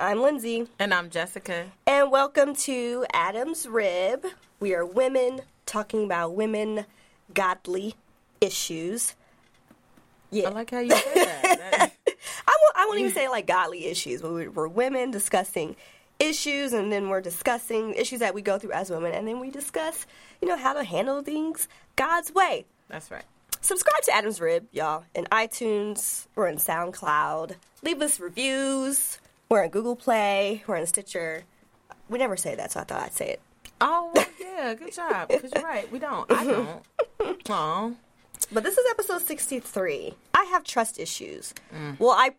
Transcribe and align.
I'm 0.00 0.22
Lindsay. 0.22 0.68
And 0.78 0.94
I'm 0.94 1.10
Jessica. 1.10 1.66
And 1.84 2.12
welcome 2.12 2.54
to 2.54 3.04
Adam's 3.12 3.66
Rib. 3.66 4.24
We 4.60 4.72
are 4.74 4.86
women 4.86 5.40
talking 5.66 6.04
about 6.04 6.34
women 6.36 6.86
godly 7.34 7.96
issues. 8.40 9.16
Yeah. 10.30 10.50
I 10.50 10.52
like 10.52 10.70
how 10.70 10.78
you 10.78 10.92
say 10.92 11.14
that. 11.14 11.92
I 12.06 12.56
won't, 12.62 12.76
I 12.76 12.86
won't 12.86 13.00
even 13.00 13.12
say 13.12 13.28
like 13.28 13.48
godly 13.48 13.86
issues, 13.86 14.22
but 14.22 14.32
we're, 14.32 14.50
we're 14.50 14.68
women 14.68 15.10
discussing 15.10 15.74
issues 16.20 16.72
and 16.72 16.92
then 16.92 17.08
we're 17.08 17.20
discussing 17.20 17.94
issues 17.94 18.20
that 18.20 18.34
we 18.34 18.42
go 18.42 18.56
through 18.56 18.72
as 18.72 18.90
women 18.90 19.12
and 19.12 19.26
then 19.26 19.40
we 19.40 19.50
discuss, 19.50 20.06
you 20.40 20.46
know, 20.46 20.56
how 20.56 20.74
to 20.74 20.84
handle 20.84 21.22
things 21.22 21.66
God's 21.96 22.32
way. 22.32 22.66
That's 22.88 23.10
right. 23.10 23.24
Subscribe 23.62 24.02
to 24.04 24.14
Adam's 24.14 24.40
Rib, 24.40 24.68
y'all, 24.70 25.02
in 25.16 25.24
iTunes, 25.32 26.28
we're 26.36 26.46
in 26.46 26.58
SoundCloud. 26.58 27.56
Leave 27.82 28.00
us 28.00 28.20
reviews. 28.20 29.18
We're 29.50 29.62
in 29.64 29.70
Google 29.70 29.96
Play, 29.96 30.62
we're 30.66 30.76
in 30.76 30.86
Stitcher. 30.86 31.44
We 32.10 32.18
never 32.18 32.36
say 32.36 32.54
that, 32.54 32.72
so 32.72 32.80
I 32.80 32.84
thought 32.84 33.00
I'd 33.00 33.14
say 33.14 33.30
it. 33.30 33.40
Oh, 33.80 34.12
well, 34.14 34.26
yeah, 34.40 34.74
good 34.74 34.92
job. 34.92 35.28
Because 35.28 35.50
you're 35.54 35.64
right, 35.64 35.90
we 35.90 35.98
don't. 35.98 36.30
I 36.30 36.44
don't. 36.44 36.82
Oh. 37.50 37.94
But 38.52 38.62
this 38.62 38.76
is 38.76 38.84
episode 38.90 39.22
63. 39.22 40.14
I 40.34 40.44
have 40.52 40.64
trust 40.64 41.00
issues. 41.00 41.54
Mm. 41.74 41.98
Well, 41.98 42.10
I 42.10 42.34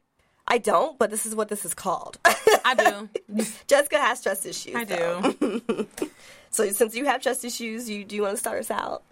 I 0.48 0.58
don't, 0.60 0.98
but 0.98 1.10
this 1.10 1.26
is 1.26 1.36
what 1.36 1.50
this 1.50 1.66
is 1.66 1.74
called. 1.74 2.18
I 2.26 2.76
do. 2.76 3.44
Jessica 3.68 4.00
has 4.00 4.22
trust 4.22 4.46
issues. 4.46 4.76
I 4.76 4.84
do. 4.84 5.88
so 6.52 6.70
since 6.70 6.96
you 6.96 7.06
have 7.06 7.22
trust 7.22 7.44
issues, 7.44 7.90
you 7.90 8.06
do 8.06 8.16
you 8.16 8.22
want 8.22 8.36
to 8.36 8.40
start 8.40 8.60
us 8.60 8.72
out? 8.72 9.04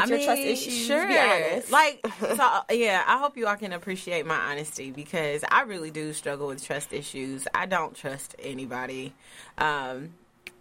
I 0.00 0.06
your 0.06 0.18
mean, 0.18 0.26
trust 0.26 0.42
issues? 0.42 0.86
Sure. 0.86 1.62
Like, 1.70 2.00
so, 2.20 2.60
yeah, 2.70 3.02
I 3.06 3.18
hope 3.18 3.36
you 3.36 3.46
all 3.46 3.56
can 3.56 3.72
appreciate 3.72 4.24
my 4.24 4.36
honesty 4.36 4.90
because 4.90 5.44
I 5.50 5.62
really 5.62 5.90
do 5.90 6.12
struggle 6.12 6.46
with 6.48 6.64
trust 6.64 6.92
issues. 6.92 7.46
I 7.54 7.66
don't 7.66 7.94
trust 7.94 8.34
anybody. 8.38 9.12
Um, 9.58 10.14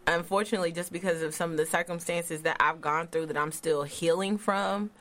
unfortunately, 0.05 0.73
just 0.73 0.91
because 0.91 1.21
of 1.21 1.33
some 1.33 1.51
of 1.51 1.57
the 1.57 1.65
circumstances 1.65 2.41
that 2.41 2.57
I've 2.59 2.81
gone 2.81 3.07
through 3.07 3.27
that 3.27 3.37
I'm 3.37 3.53
still 3.53 3.83
healing 3.83 4.37
from, 4.37 4.91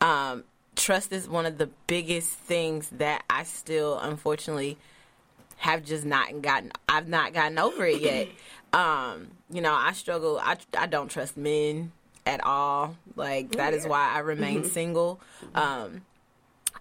um, 0.00 0.44
trust 0.76 1.12
is 1.12 1.28
one 1.28 1.44
of 1.44 1.58
the 1.58 1.68
biggest 1.86 2.30
things 2.30 2.88
that 2.90 3.22
I 3.28 3.44
still, 3.44 3.98
unfortunately, 3.98 4.78
have 5.56 5.84
just 5.84 6.04
not 6.06 6.40
gotten. 6.40 6.72
I've 6.88 7.08
not 7.08 7.34
gotten 7.34 7.58
over 7.58 7.84
it 7.84 8.00
yet. 8.00 8.28
Um, 8.74 9.28
you 9.52 9.60
know, 9.60 9.72
I 9.72 9.92
struggle. 9.92 10.40
I 10.42 10.56
I 10.76 10.86
don't 10.86 11.08
trust 11.08 11.36
men 11.36 11.92
at 12.26 12.44
all. 12.44 12.96
Like 13.16 13.52
that 13.52 13.74
is 13.74 13.86
why 13.86 14.12
I 14.12 14.20
remain 14.20 14.60
mm-hmm. 14.60 14.68
single. 14.68 15.20
Um, 15.54 16.02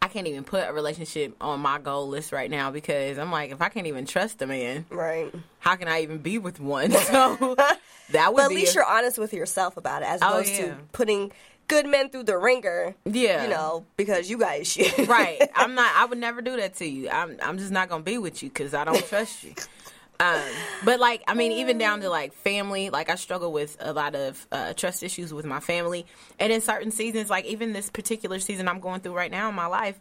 I 0.03 0.09
can't 0.09 0.27
even 0.27 0.43
put 0.43 0.67
a 0.67 0.73
relationship 0.73 1.33
on 1.39 1.61
my 1.61 1.79
goal 1.79 2.09
list 2.09 2.33
right 2.33 2.51
now 2.51 2.71
because 2.71 3.17
I'm 3.17 3.31
like, 3.31 3.51
if 3.51 3.61
I 3.61 3.69
can't 3.69 3.87
even 3.87 4.05
trust 4.05 4.41
a 4.41 4.47
man, 4.47 4.85
right? 4.89 5.33
How 5.59 5.77
can 5.77 5.87
I 5.87 6.01
even 6.01 6.17
be 6.17 6.37
with 6.37 6.59
one? 6.59 6.91
So 7.03 7.55
that 8.11 8.33
would. 8.33 8.37
But 8.37 8.45
at 8.45 8.49
least 8.49 8.73
a, 8.73 8.79
you're 8.79 8.85
honest 8.85 9.17
with 9.17 9.33
yourself 9.33 9.77
about 9.77 10.01
it, 10.01 10.09
as 10.09 10.21
oh, 10.21 10.27
opposed 10.27 10.49
yeah. 10.49 10.65
to 10.65 10.77
putting 10.91 11.31
good 11.67 11.85
men 11.85 12.09
through 12.09 12.23
the 12.23 12.37
ringer. 12.37 12.95
Yeah, 13.05 13.43
you 13.43 13.49
know, 13.49 13.85
because 13.95 14.29
you 14.29 14.37
guys 14.37 14.67
shit. 14.67 15.07
right. 15.07 15.41
I'm 15.55 15.73
not. 15.75 15.91
I 15.95 16.05
would 16.05 16.17
never 16.17 16.41
do 16.41 16.57
that 16.57 16.75
to 16.75 16.85
you. 16.85 17.09
I'm. 17.09 17.37
I'm 17.41 17.57
just 17.57 17.71
not 17.71 17.87
gonna 17.87 18.03
be 18.03 18.17
with 18.17 18.43
you 18.43 18.49
because 18.49 18.73
I 18.73 18.83
don't 18.83 19.05
trust 19.07 19.43
you. 19.43 19.53
Um, 20.23 20.39
but 20.85 21.01
like, 21.01 21.21
I 21.27 21.33
mean, 21.33 21.51
even 21.51 21.77
down 21.77 21.99
to 21.99 22.09
like 22.09 22.33
family, 22.33 22.89
like 22.89 23.09
I 23.09 23.15
struggle 23.15 23.51
with 23.51 23.75
a 23.81 23.91
lot 23.91 24.15
of 24.15 24.47
uh, 24.53 24.73
trust 24.73 25.03
issues 25.03 25.33
with 25.33 25.45
my 25.45 25.59
family, 25.59 26.05
and 26.39 26.53
in 26.53 26.61
certain 26.61 26.91
seasons, 26.91 27.29
like 27.29 27.43
even 27.45 27.73
this 27.73 27.89
particular 27.89 28.39
season 28.39 28.69
I'm 28.69 28.79
going 28.79 29.01
through 29.01 29.15
right 29.17 29.29
now 29.29 29.49
in 29.49 29.55
my 29.55 29.65
life, 29.65 29.99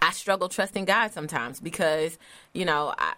I 0.00 0.12
struggle 0.12 0.48
trusting 0.48 0.86
God 0.86 1.12
sometimes 1.12 1.60
because 1.60 2.18
you 2.54 2.64
know 2.64 2.94
I 2.96 3.12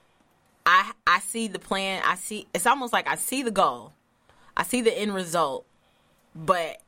I 0.67 0.91
I 1.07 1.21
see 1.21 1.47
the 1.47 1.61
plan, 1.61 2.03
I 2.05 2.17
see 2.17 2.49
it's 2.53 2.67
almost 2.67 2.93
like 2.93 3.07
I 3.07 3.15
see 3.15 3.45
the 3.45 3.53
goal, 3.53 3.93
I 4.57 4.65
see 4.65 4.81
the 4.81 4.99
end 4.99 5.15
result, 5.15 5.67
but 6.35 6.83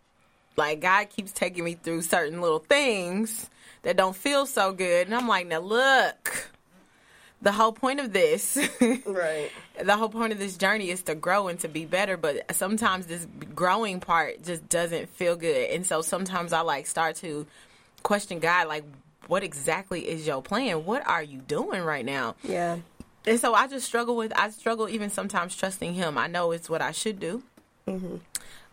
like 0.56 0.80
God 0.80 1.08
keeps 1.08 1.30
taking 1.30 1.62
me 1.62 1.74
through 1.74 2.02
certain 2.02 2.40
little 2.40 2.58
things 2.58 3.48
that 3.82 3.96
don't 3.96 4.16
feel 4.16 4.44
so 4.44 4.72
good, 4.72 5.06
and 5.06 5.14
I'm 5.14 5.28
like, 5.28 5.46
now 5.46 5.60
look 5.60 6.50
the 7.42 7.52
whole 7.52 7.72
point 7.72 8.00
of 8.00 8.12
this 8.12 8.58
right. 9.06 9.50
the 9.82 9.96
whole 9.96 10.08
point 10.08 10.32
of 10.32 10.38
this 10.38 10.56
journey 10.56 10.90
is 10.90 11.02
to 11.02 11.14
grow 11.14 11.48
and 11.48 11.58
to 11.60 11.68
be 11.68 11.86
better 11.86 12.16
but 12.16 12.54
sometimes 12.54 13.06
this 13.06 13.26
growing 13.54 14.00
part 14.00 14.42
just 14.42 14.68
doesn't 14.68 15.08
feel 15.10 15.36
good. 15.36 15.70
And 15.70 15.86
so 15.86 16.02
sometimes 16.02 16.52
i 16.52 16.60
like 16.60 16.86
start 16.86 17.16
to 17.16 17.46
question 18.02 18.38
god 18.38 18.68
like 18.68 18.84
what 19.26 19.44
exactly 19.44 20.08
is 20.08 20.26
your 20.26 20.42
plan? 20.42 20.84
What 20.84 21.06
are 21.06 21.22
you 21.22 21.38
doing 21.38 21.82
right 21.82 22.04
now? 22.04 22.34
Yeah. 22.42 22.78
And 23.26 23.38
so 23.38 23.54
i 23.54 23.66
just 23.66 23.86
struggle 23.86 24.16
with 24.16 24.32
i 24.36 24.50
struggle 24.50 24.88
even 24.88 25.10
sometimes 25.10 25.56
trusting 25.56 25.94
him. 25.94 26.18
I 26.18 26.26
know 26.26 26.50
it's 26.52 26.68
what 26.68 26.82
i 26.82 26.92
should 26.92 27.18
do. 27.18 27.42
Mm-hmm. 27.86 28.16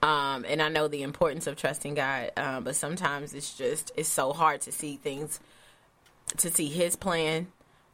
um, 0.08 0.46
and 0.48 0.62
i 0.62 0.68
know 0.68 0.88
the 0.90 1.02
importance 1.02 1.48
of 1.48 1.56
trusting 1.56 1.96
god 1.96 2.32
um, 2.38 2.66
but 2.66 2.76
sometimes 2.76 3.34
it's 3.34 3.58
just 3.58 3.92
it's 3.96 4.10
so 4.10 4.34
hard 4.34 4.62
to 4.62 4.72
see 4.72 4.98
things 4.98 5.40
to 6.36 6.52
see 6.52 6.68
his 6.68 6.96
plan 6.96 7.48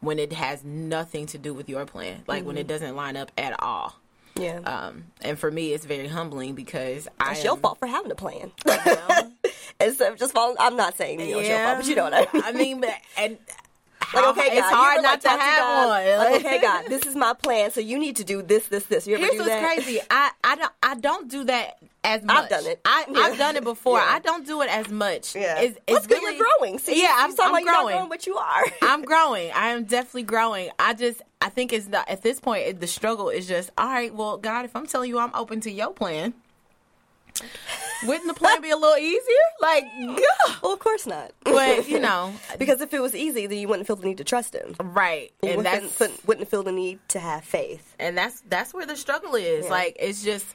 when 0.04 0.20
it 0.20 0.34
has 0.34 0.64
nothing 0.64 1.26
to 1.28 1.38
do 1.38 1.54
with 1.54 1.70
your 1.70 1.86
plan, 1.86 2.24
like 2.28 2.40
mm-hmm. 2.40 2.48
when 2.48 2.58
it 2.58 2.62
mm-hmm. 2.62 2.68
doesn't 2.70 2.96
line 2.96 3.16
up 3.18 3.32
at 3.38 3.62
all. 3.62 3.96
Yeah. 4.36 4.60
Um, 4.60 5.06
and 5.22 5.38
for 5.38 5.50
me, 5.50 5.74
it's 5.74 5.86
very 5.86 6.08
humbling 6.08 6.56
because 6.56 7.08
it's 7.08 7.40
I 7.40 7.44
your 7.44 7.56
fault 7.58 7.80
for 7.80 7.88
having 7.88 8.12
a 8.12 8.16
plan. 8.16 8.52
Instead 9.80 10.12
of 10.12 10.20
just 10.20 10.34
following, 10.34 10.58
I'm 10.60 10.76
not 10.76 10.98
saying 10.98 11.20
yeah. 11.20 11.26
your 11.26 11.44
fault, 11.44 11.78
but 11.80 11.88
you 11.88 11.96
know 11.96 12.04
what 12.04 12.14
I 12.14 12.28
mean. 12.34 12.44
I 12.44 12.52
mean, 12.52 12.82
but, 12.82 12.94
and 13.18 13.38
like, 14.14 14.26
okay, 14.26 14.48
God, 14.48 14.58
it's 14.58 14.70
hard 14.70 15.02
not 15.02 15.12
like, 15.12 15.22
to 15.22 15.30
have 15.30 15.88
one. 15.88 16.18
Like, 16.18 16.46
okay, 16.46 16.60
God, 16.62 16.86
this 16.88 17.06
is 17.06 17.16
my 17.16 17.34
plan, 17.34 17.72
so 17.72 17.80
you 17.82 17.98
need 18.00 18.18
to 18.18 18.24
do 18.24 18.42
this, 18.42 18.68
this, 18.68 18.86
this. 18.86 19.08
You 19.08 19.16
ever 19.16 19.26
Here's 19.26 19.36
do 19.36 19.50
what's 19.50 19.66
crazy. 19.66 20.00
I, 20.10 20.32
I 20.44 20.56
don't 20.56 20.74
I 20.82 20.96
don't 20.96 21.30
do 21.30 21.44
that 21.46 21.78
as 22.04 22.24
much. 22.24 22.44
I've 22.44 22.50
done 22.50 22.66
it. 22.66 22.82
I, 22.86 23.06
yeah. 23.12 23.20
I've 23.20 23.38
done 23.38 23.56
it 23.56 23.64
before. 23.64 23.98
Yeah. 23.98 24.08
I 24.10 24.20
don't 24.20 24.46
do 24.46 24.62
it 24.62 24.70
as 24.70 24.90
much. 24.90 25.36
Yeah, 25.36 25.60
it's, 25.60 25.78
it's 25.88 26.08
well, 26.08 26.20
really, 26.20 26.38
you're 26.38 26.46
growing. 26.60 26.80
See, 26.80 27.02
yeah, 27.02 27.14
I'm, 27.18 27.34
I'm 27.40 27.52
like 27.52 27.66
growing. 27.66 27.96
growing, 27.96 28.10
but 28.10 28.28
you 28.28 28.36
are. 28.36 28.64
I'm 28.82 29.04
growing. 29.04 29.52
I 29.52 29.70
am 29.70 29.86
definitely 29.86 30.24
growing. 30.24 30.70
I 30.80 30.94
just 30.94 31.22
I 31.42 31.50
think 31.50 31.74
it's 31.74 31.88
not 31.88 32.10
at 32.10 32.22
this 32.22 32.40
point 32.40 32.68
it, 32.68 32.80
the 32.80 32.88
struggle 32.88 33.30
is 33.30 33.48
just 33.48 33.72
all 33.78 33.88
right. 33.88 34.14
Well, 34.14 34.38
God, 34.38 34.66
if 34.66 34.76
I'm 34.76 34.86
telling 34.86 35.10
you 35.10 35.20
I'm 35.20 35.32
open 35.34 35.62
to 35.62 35.72
your 35.72 35.92
plan. 35.92 36.34
Wouldn't 38.06 38.28
the 38.28 38.34
plan 38.34 38.62
be 38.62 38.70
a 38.70 38.78
little 38.78 38.98
easier? 38.98 39.20
Like, 39.62 39.86
yeah. 39.98 40.56
Well, 40.62 40.74
of 40.74 40.80
course 40.80 41.06
not. 41.06 41.32
But 41.44 41.88
you 41.88 42.00
know, 42.02 42.34
because 42.58 42.82
if 42.82 42.94
it 42.94 43.02
was 43.02 43.16
easy, 43.16 43.48
then 43.48 43.58
you 43.58 43.68
wouldn't 43.68 43.88
feel 43.88 43.96
the 43.96 44.06
need 44.06 44.18
to 44.18 44.24
trust 44.24 44.56
him, 44.56 44.76
right? 44.80 45.32
You 45.42 45.52
and 45.52 45.66
that's 45.66 46.02
wouldn't 46.26 46.50
feel 46.50 46.64
the 46.64 46.72
need 46.72 47.00
to 47.10 47.20
have 47.20 47.44
faith. 47.44 47.96
And 48.00 48.18
that's 48.18 48.42
that's 48.50 48.74
where 48.74 48.86
the 48.86 48.96
struggle 48.96 49.36
is. 49.36 49.66
Yeah. 49.66 49.72
Like, 49.72 49.98
it's 50.00 50.24
just 50.24 50.46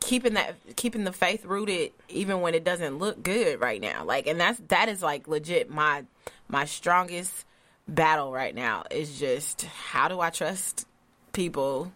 keeping 0.00 0.34
that 0.34 0.54
keeping 0.76 1.04
the 1.04 1.12
faith 1.12 1.44
rooted 1.44 1.90
even 2.08 2.40
when 2.40 2.54
it 2.54 2.64
doesn't 2.64 2.98
look 2.98 3.22
good 3.22 3.60
right 3.60 3.80
now. 3.80 4.04
Like, 4.04 4.26
and 4.26 4.40
that's 4.40 4.60
that 4.68 4.88
is 4.88 5.02
like 5.02 5.28
legit 5.28 5.70
my 5.70 6.04
my 6.48 6.64
strongest 6.64 7.44
battle 7.86 8.32
right 8.32 8.54
now 8.54 8.84
is 8.90 9.18
just 9.18 9.62
how 9.62 10.08
do 10.08 10.20
I 10.20 10.30
trust 10.30 10.86
people? 11.32 11.92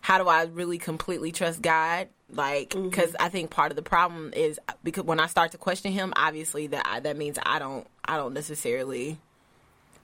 How 0.00 0.18
do 0.18 0.28
I 0.28 0.44
really 0.44 0.78
completely 0.78 1.32
trust 1.32 1.62
God? 1.62 2.08
Like 2.30 2.70
because 2.70 3.12
mm-hmm. 3.12 3.22
i 3.22 3.28
think 3.28 3.50
part 3.50 3.70
of 3.70 3.76
the 3.76 3.82
problem 3.82 4.32
is 4.34 4.58
because 4.82 5.04
when 5.04 5.20
i 5.20 5.26
start 5.26 5.52
to 5.52 5.58
question 5.58 5.92
him 5.92 6.12
obviously 6.16 6.66
that 6.66 7.00
that 7.04 7.16
means 7.16 7.38
i 7.44 7.58
don't 7.58 7.86
i 8.04 8.16
don't 8.16 8.34
necessarily 8.34 9.16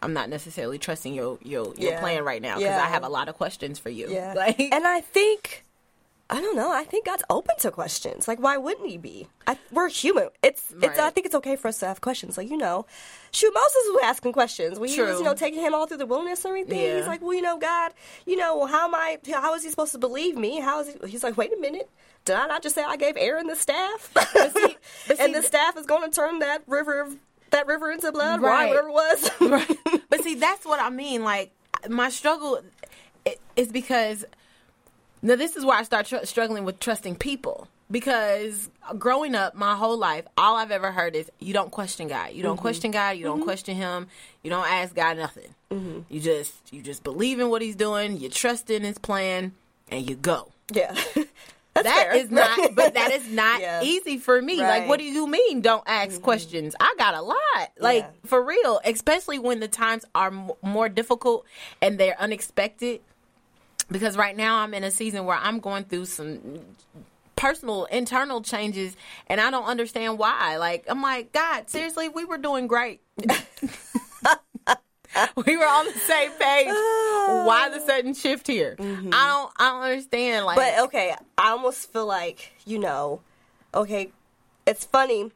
i'm 0.02 0.12
not 0.12 0.28
necessarily 0.28 0.78
trusting 0.78 1.14
your 1.14 1.38
your, 1.42 1.74
your 1.74 1.92
yeah. 1.92 2.00
plan 2.00 2.24
right 2.24 2.40
now 2.40 2.54
because 2.56 2.70
yeah. 2.70 2.82
i 2.82 2.86
have 2.86 3.02
a 3.02 3.08
lot 3.08 3.28
of 3.28 3.34
questions 3.34 3.78
for 3.78 3.90
you 3.90 4.08
yeah 4.08 4.32
like 4.36 4.60
and 4.60 4.86
i 4.86 5.00
think 5.00 5.64
I 6.32 6.40
don't 6.40 6.56
know. 6.56 6.72
I 6.72 6.84
think 6.84 7.04
God's 7.04 7.22
open 7.28 7.54
to 7.58 7.70
questions. 7.70 8.26
Like, 8.26 8.40
why 8.40 8.56
wouldn't 8.56 8.88
He 8.88 8.96
be? 8.96 9.28
I, 9.46 9.58
we're 9.70 9.90
human. 9.90 10.28
It's, 10.42 10.72
right. 10.72 10.90
it's. 10.90 10.98
I 10.98 11.10
think 11.10 11.26
it's 11.26 11.34
okay 11.34 11.56
for 11.56 11.68
us 11.68 11.78
to 11.80 11.86
have 11.86 12.00
questions. 12.00 12.38
Like, 12.38 12.48
you 12.48 12.56
know, 12.56 12.86
shoot, 13.32 13.52
Moses 13.52 13.82
was 13.88 14.00
asking 14.04 14.32
questions. 14.32 14.78
When 14.78 14.88
he 14.88 15.00
was, 15.02 15.18
you 15.18 15.24
know, 15.24 15.34
taking 15.34 15.60
him 15.60 15.74
all 15.74 15.86
through 15.86 15.98
the 15.98 16.06
wilderness 16.06 16.42
and 16.46 16.52
everything. 16.52 16.80
Yeah. 16.80 16.96
He's 16.96 17.06
like, 17.06 17.20
well, 17.20 17.34
you 17.34 17.42
know, 17.42 17.58
God, 17.58 17.92
you 18.24 18.36
know, 18.36 18.56
well, 18.56 18.66
how 18.66 18.86
am 18.88 18.94
I? 18.94 19.18
How 19.30 19.54
is 19.54 19.62
He 19.62 19.68
supposed 19.68 19.92
to 19.92 19.98
believe 19.98 20.36
me? 20.36 20.58
How 20.58 20.80
is 20.80 20.88
He? 20.88 21.08
He's 21.08 21.22
like, 21.22 21.36
wait 21.36 21.52
a 21.52 21.60
minute. 21.60 21.90
Did 22.24 22.36
I 22.36 22.46
not 22.46 22.62
just 22.62 22.76
say 22.76 22.82
I 22.82 22.96
gave 22.96 23.16
Aaron 23.18 23.46
the 23.46 23.56
staff? 23.56 24.10
But 24.14 24.28
see, 24.28 24.76
but 25.08 25.18
see, 25.18 25.24
and 25.24 25.34
the 25.34 25.42
staff 25.42 25.76
is 25.76 25.84
going 25.84 26.08
to 26.08 26.14
turn 26.14 26.38
that 26.38 26.62
river, 26.66 27.10
that 27.50 27.66
river 27.66 27.90
into 27.90 28.10
blood, 28.10 28.40
right? 28.40 28.68
Whatever 28.68 28.88
it 28.88 28.92
was. 28.92 29.30
right. 29.40 30.02
But 30.08 30.22
see, 30.22 30.36
that's 30.36 30.64
what 30.64 30.80
I 30.80 30.88
mean. 30.88 31.24
Like, 31.24 31.52
my 31.90 32.08
struggle 32.08 32.60
is 33.56 33.68
because 33.68 34.24
now, 35.22 35.36
this 35.36 35.56
is 35.56 35.64
why 35.64 35.78
I 35.78 35.82
start 35.84 36.06
tr- 36.06 36.24
struggling 36.24 36.64
with 36.64 36.80
trusting 36.80 37.16
people 37.16 37.68
because 37.90 38.68
growing 38.98 39.34
up 39.36 39.54
my 39.54 39.76
whole 39.76 39.96
life, 39.96 40.24
all 40.36 40.56
I've 40.56 40.72
ever 40.72 40.90
heard 40.90 41.14
is 41.14 41.30
you 41.38 41.52
don't 41.52 41.70
question 41.70 42.08
God. 42.08 42.32
You 42.32 42.42
don't 42.42 42.56
mm-hmm. 42.56 42.62
question 42.62 42.90
God. 42.90 43.16
You 43.16 43.24
don't 43.24 43.36
mm-hmm. 43.36 43.44
question 43.44 43.76
Him. 43.76 44.08
You 44.42 44.50
don't 44.50 44.66
ask 44.66 44.94
God 44.94 45.16
nothing. 45.18 45.54
Mm-hmm. 45.70 46.00
You 46.08 46.20
just 46.20 46.54
you 46.72 46.82
just 46.82 47.04
believe 47.04 47.38
in 47.38 47.50
what 47.50 47.62
He's 47.62 47.76
doing. 47.76 48.16
You 48.16 48.28
trust 48.28 48.70
in 48.70 48.82
His 48.82 48.98
plan, 48.98 49.52
and 49.90 50.08
you 50.08 50.16
go. 50.16 50.48
Yeah. 50.72 50.94
That's 51.74 51.86
that 51.86 52.08
fair. 52.08 52.16
is 52.16 52.30
not, 52.30 52.58
but 52.74 52.94
that 52.94 53.12
is 53.12 53.30
not 53.30 53.62
yeah. 53.62 53.82
easy 53.82 54.18
for 54.18 54.42
me. 54.42 54.60
Right. 54.60 54.80
Like, 54.80 54.88
what 54.88 54.98
do 54.98 55.04
you 55.04 55.26
mean? 55.26 55.62
Don't 55.62 55.84
ask 55.86 56.12
mm-hmm. 56.12 56.22
questions. 56.22 56.74
I 56.78 56.94
got 56.98 57.14
a 57.14 57.22
lot, 57.22 57.38
like 57.78 58.02
yeah. 58.02 58.28
for 58.28 58.42
real. 58.42 58.80
Especially 58.84 59.38
when 59.38 59.60
the 59.60 59.68
times 59.68 60.04
are 60.14 60.26
m- 60.26 60.50
more 60.60 60.90
difficult 60.90 61.46
and 61.80 61.98
they're 61.98 62.20
unexpected. 62.20 63.00
Because 63.92 64.16
right 64.16 64.36
now 64.36 64.58
I'm 64.58 64.74
in 64.74 64.84
a 64.84 64.90
season 64.90 65.26
where 65.26 65.36
I'm 65.36 65.60
going 65.60 65.84
through 65.84 66.06
some 66.06 66.60
personal 67.36 67.84
internal 67.86 68.42
changes, 68.42 68.96
and 69.26 69.40
I 69.40 69.50
don't 69.50 69.66
understand 69.66 70.18
why. 70.18 70.56
Like, 70.56 70.84
I'm 70.88 71.02
like, 71.02 71.32
God, 71.32 71.68
seriously, 71.68 72.08
we 72.08 72.24
were 72.24 72.38
doing 72.38 72.66
great. 72.66 73.00
we 73.18 73.26
were 75.56 75.64
on 75.64 75.86
the 75.86 75.92
same 75.92 76.30
page. 76.32 76.68
Why 76.68 77.70
the 77.72 77.80
sudden 77.86 78.14
shift 78.14 78.46
here? 78.46 78.76
Mm-hmm. 78.78 79.10
I 79.12 79.28
don't 79.28 79.52
I 79.58 79.70
don't 79.70 79.82
understand 79.82 80.46
like 80.46 80.56
But 80.56 80.78
okay, 80.86 81.14
I 81.36 81.50
almost 81.50 81.92
feel 81.92 82.06
like, 82.06 82.52
you 82.64 82.78
know, 82.78 83.20
okay, 83.74 84.10
it's 84.66 84.84
funny 84.84 85.30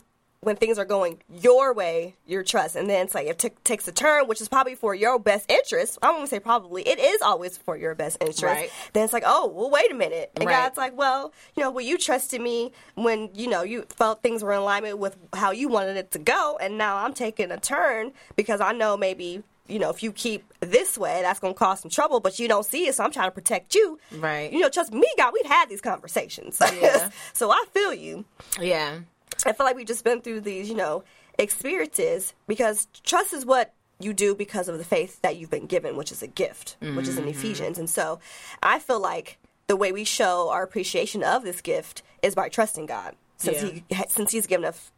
when 0.46 0.54
things 0.54 0.78
are 0.78 0.84
going 0.84 1.18
your 1.28 1.74
way, 1.74 2.14
your 2.24 2.44
trust, 2.44 2.76
and 2.76 2.88
then 2.88 3.06
it's 3.06 3.16
like 3.16 3.26
it 3.26 3.36
t- 3.36 3.50
takes 3.64 3.88
a 3.88 3.92
turn, 3.92 4.28
which 4.28 4.40
is 4.40 4.48
probably 4.48 4.76
for 4.76 4.94
your 4.94 5.18
best 5.18 5.50
interest. 5.50 5.98
I 6.02 6.12
won't 6.12 6.28
say 6.28 6.38
probably; 6.38 6.82
it 6.86 7.00
is 7.00 7.20
always 7.20 7.58
for 7.58 7.76
your 7.76 7.96
best 7.96 8.18
interest. 8.20 8.44
Right. 8.44 8.70
Then 8.92 9.02
it's 9.02 9.12
like, 9.12 9.24
oh, 9.26 9.48
well, 9.48 9.68
wait 9.70 9.90
a 9.90 9.94
minute, 9.94 10.30
and 10.36 10.46
right. 10.46 10.52
God's 10.52 10.76
like, 10.76 10.96
well, 10.96 11.32
you 11.56 11.64
know, 11.64 11.72
well, 11.72 11.84
you 11.84 11.98
trusted 11.98 12.40
me 12.40 12.70
when 12.94 13.28
you 13.34 13.48
know 13.48 13.64
you 13.64 13.86
felt 13.88 14.22
things 14.22 14.44
were 14.44 14.52
in 14.52 14.60
alignment 14.60 14.98
with 14.98 15.16
how 15.32 15.50
you 15.50 15.68
wanted 15.68 15.96
it 15.96 16.12
to 16.12 16.20
go, 16.20 16.56
and 16.60 16.78
now 16.78 16.98
I'm 16.98 17.12
taking 17.12 17.50
a 17.50 17.58
turn 17.58 18.12
because 18.36 18.60
I 18.60 18.70
know 18.70 18.96
maybe 18.96 19.42
you 19.66 19.80
know, 19.80 19.90
if 19.90 20.00
you 20.00 20.12
keep 20.12 20.44
this 20.60 20.96
way, 20.96 21.22
that's 21.22 21.40
going 21.40 21.52
to 21.52 21.58
cause 21.58 21.80
some 21.80 21.90
trouble, 21.90 22.20
but 22.20 22.38
you 22.38 22.46
don't 22.46 22.64
see 22.64 22.86
it, 22.86 22.94
so 22.94 23.02
I'm 23.02 23.10
trying 23.10 23.26
to 23.26 23.34
protect 23.34 23.74
you. 23.74 23.98
Right. 24.12 24.52
You 24.52 24.60
know, 24.60 24.68
trust 24.68 24.92
me, 24.92 25.04
God, 25.18 25.32
we've 25.34 25.44
had 25.44 25.68
these 25.68 25.80
conversations. 25.80 26.62
Yeah. 26.80 27.10
so 27.32 27.50
I 27.50 27.64
feel 27.72 27.92
you. 27.92 28.24
Yeah. 28.60 28.98
I 29.48 29.52
feel 29.52 29.66
like 29.66 29.76
we've 29.76 29.86
just 29.86 30.04
been 30.04 30.20
through 30.20 30.40
these, 30.40 30.68
you 30.68 30.74
know, 30.74 31.04
experiences 31.38 32.34
because 32.46 32.88
trust 33.04 33.32
is 33.32 33.44
what 33.44 33.72
you 33.98 34.12
do 34.12 34.34
because 34.34 34.68
of 34.68 34.78
the 34.78 34.84
faith 34.84 35.20
that 35.22 35.36
you've 35.36 35.50
been 35.50 35.66
given, 35.66 35.96
which 35.96 36.12
is 36.12 36.22
a 36.22 36.26
gift, 36.26 36.76
mm-hmm. 36.82 36.96
which 36.96 37.08
is 37.08 37.16
in 37.16 37.24
mm-hmm. 37.24 37.30
Ephesians. 37.30 37.78
And 37.78 37.88
so 37.88 38.18
I 38.62 38.78
feel 38.78 39.00
like 39.00 39.38
the 39.66 39.76
way 39.76 39.92
we 39.92 40.04
show 40.04 40.50
our 40.50 40.62
appreciation 40.62 41.22
of 41.22 41.42
this 41.42 41.60
gift 41.60 42.02
is 42.22 42.34
by 42.34 42.48
trusting 42.48 42.86
God 42.86 43.14
since 43.38 43.62
yeah. 43.62 43.68
he 43.98 44.08
since 44.08 44.30
he's 44.32 44.46
given 44.46 44.64
us 44.64 44.90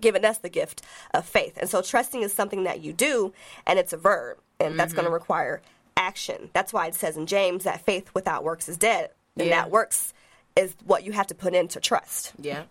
given 0.00 0.24
us 0.24 0.38
the 0.38 0.48
gift 0.48 0.82
of 1.14 1.26
faith. 1.26 1.56
And 1.58 1.68
so 1.68 1.82
trusting 1.82 2.22
is 2.22 2.32
something 2.32 2.64
that 2.64 2.80
you 2.80 2.92
do 2.92 3.32
and 3.66 3.78
it's 3.78 3.92
a 3.92 3.96
verb 3.96 4.38
and 4.58 4.70
mm-hmm. 4.70 4.78
that's 4.78 4.92
going 4.92 5.06
to 5.06 5.10
require 5.10 5.60
action. 5.96 6.50
That's 6.52 6.72
why 6.72 6.86
it 6.86 6.94
says 6.94 7.16
in 7.16 7.26
James 7.26 7.64
that 7.64 7.84
faith 7.84 8.10
without 8.14 8.44
works 8.44 8.68
is 8.68 8.76
dead. 8.76 9.10
And 9.38 9.48
yeah. 9.48 9.62
that 9.62 9.70
works 9.70 10.14
is 10.56 10.74
what 10.84 11.04
you 11.04 11.12
have 11.12 11.26
to 11.28 11.34
put 11.34 11.54
in 11.54 11.68
to 11.68 11.80
trust. 11.80 12.32
Yeah. 12.40 12.64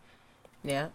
Yeah. 0.63 0.87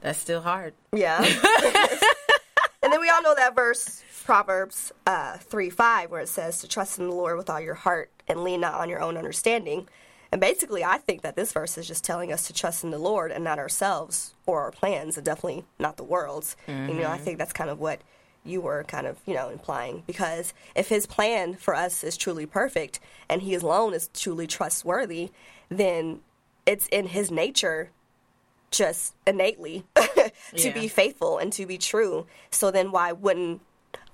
That's 0.00 0.18
still 0.18 0.40
hard. 0.40 0.74
Yeah. 0.92 1.18
and 2.82 2.92
then 2.92 3.00
we 3.00 3.08
all 3.08 3.22
know 3.22 3.34
that 3.36 3.54
verse 3.54 4.02
Proverbs 4.24 4.92
uh, 5.06 5.38
3 5.38 5.70
5, 5.70 6.10
where 6.10 6.20
it 6.20 6.28
says 6.28 6.60
to 6.60 6.68
trust 6.68 6.98
in 6.98 7.08
the 7.08 7.14
Lord 7.14 7.36
with 7.36 7.50
all 7.50 7.60
your 7.60 7.74
heart 7.74 8.10
and 8.28 8.44
lean 8.44 8.60
not 8.60 8.74
on 8.74 8.88
your 8.88 9.00
own 9.00 9.16
understanding. 9.16 9.88
And 10.30 10.40
basically, 10.40 10.82
I 10.82 10.98
think 10.98 11.22
that 11.22 11.36
this 11.36 11.52
verse 11.52 11.76
is 11.76 11.86
just 11.86 12.04
telling 12.04 12.32
us 12.32 12.46
to 12.46 12.54
trust 12.54 12.84
in 12.84 12.90
the 12.90 12.98
Lord 12.98 13.30
and 13.30 13.44
not 13.44 13.58
ourselves 13.58 14.34
or 14.46 14.62
our 14.62 14.70
plans, 14.70 15.16
and 15.16 15.26
definitely 15.26 15.64
not 15.78 15.98
the 15.98 16.04
world's. 16.04 16.56
Mm-hmm. 16.66 16.88
you 16.88 16.94
know, 17.00 17.08
I 17.08 17.16
mm-hmm. 17.16 17.24
think 17.24 17.38
that's 17.38 17.52
kind 17.52 17.68
of 17.68 17.78
what 17.78 18.00
you 18.44 18.60
were 18.60 18.82
kind 18.84 19.06
of, 19.06 19.18
you 19.26 19.34
know, 19.34 19.50
implying. 19.50 20.02
Because 20.06 20.54
if 20.74 20.88
his 20.88 21.06
plan 21.06 21.54
for 21.54 21.74
us 21.74 22.02
is 22.02 22.16
truly 22.16 22.46
perfect 22.46 22.98
and 23.28 23.42
he 23.42 23.54
alone 23.54 23.92
is 23.94 24.08
truly 24.14 24.46
trustworthy, 24.46 25.30
then 25.68 26.20
it's 26.64 26.86
in 26.88 27.08
his 27.08 27.30
nature 27.30 27.90
just 28.72 29.14
innately 29.26 29.84
to 29.94 30.32
yeah. 30.54 30.72
be 30.72 30.88
faithful 30.88 31.38
and 31.38 31.52
to 31.52 31.66
be 31.66 31.78
true. 31.78 32.26
So 32.50 32.70
then 32.70 32.90
why 32.90 33.12
wouldn't 33.12 33.60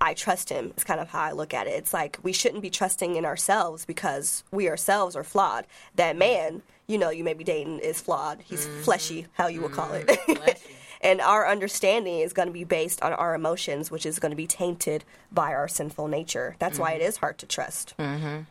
I 0.01 0.15
trust 0.15 0.49
him 0.49 0.73
is 0.77 0.85
kind 0.85 1.01
of 1.01 1.09
how 1.09 1.21
I 1.21 1.33
look 1.33 1.55
at 1.55 1.67
it. 1.67 1.71
It's 1.71 1.93
like 1.93 2.19
we 2.23 2.33
shouldn't 2.33 2.63
be 2.63 2.71
trusting 2.71 3.17
in 3.17 3.25
ourselves 3.25 3.85
because 3.85 4.45
we 4.51 4.69
ourselves 4.69 5.17
are 5.17 5.25
flawed. 5.25 5.67
That 5.97 6.17
man, 6.17 6.63
you 6.87 6.99
know, 6.99 7.11
you 7.11 7.25
may 7.25 7.35
be 7.35 7.45
dating 7.45 7.81
is 7.81 8.01
flawed. 8.01 8.41
He's 8.45 8.67
mm-hmm. 8.67 8.83
fleshy, 8.83 9.27
how 9.33 9.49
you 9.49 9.63
would 9.63 9.73
call 9.73 9.93
it. 9.93 10.07
Mm-hmm. 10.07 10.51
and 11.01 11.21
our 11.21 11.49
understanding 11.49 12.21
is 12.21 12.33
going 12.33 12.49
to 12.49 12.53
be 12.53 12.65
based 12.65 13.03
on 13.03 13.13
our 13.13 13.35
emotions, 13.35 13.91
which 13.91 14.07
is 14.07 14.19
going 14.19 14.31
to 14.31 14.37
be 14.37 14.47
tainted 14.47 15.05
by 15.33 15.53
our 15.53 15.69
sinful 15.69 16.09
nature. 16.09 16.57
That's 16.59 16.75
mm-hmm. 16.75 16.83
why 16.83 16.93
it 16.93 17.03
is 17.03 17.17
hard 17.17 17.39
to 17.39 17.47
trust. 17.47 17.95
Mm-hmm. 17.99 18.43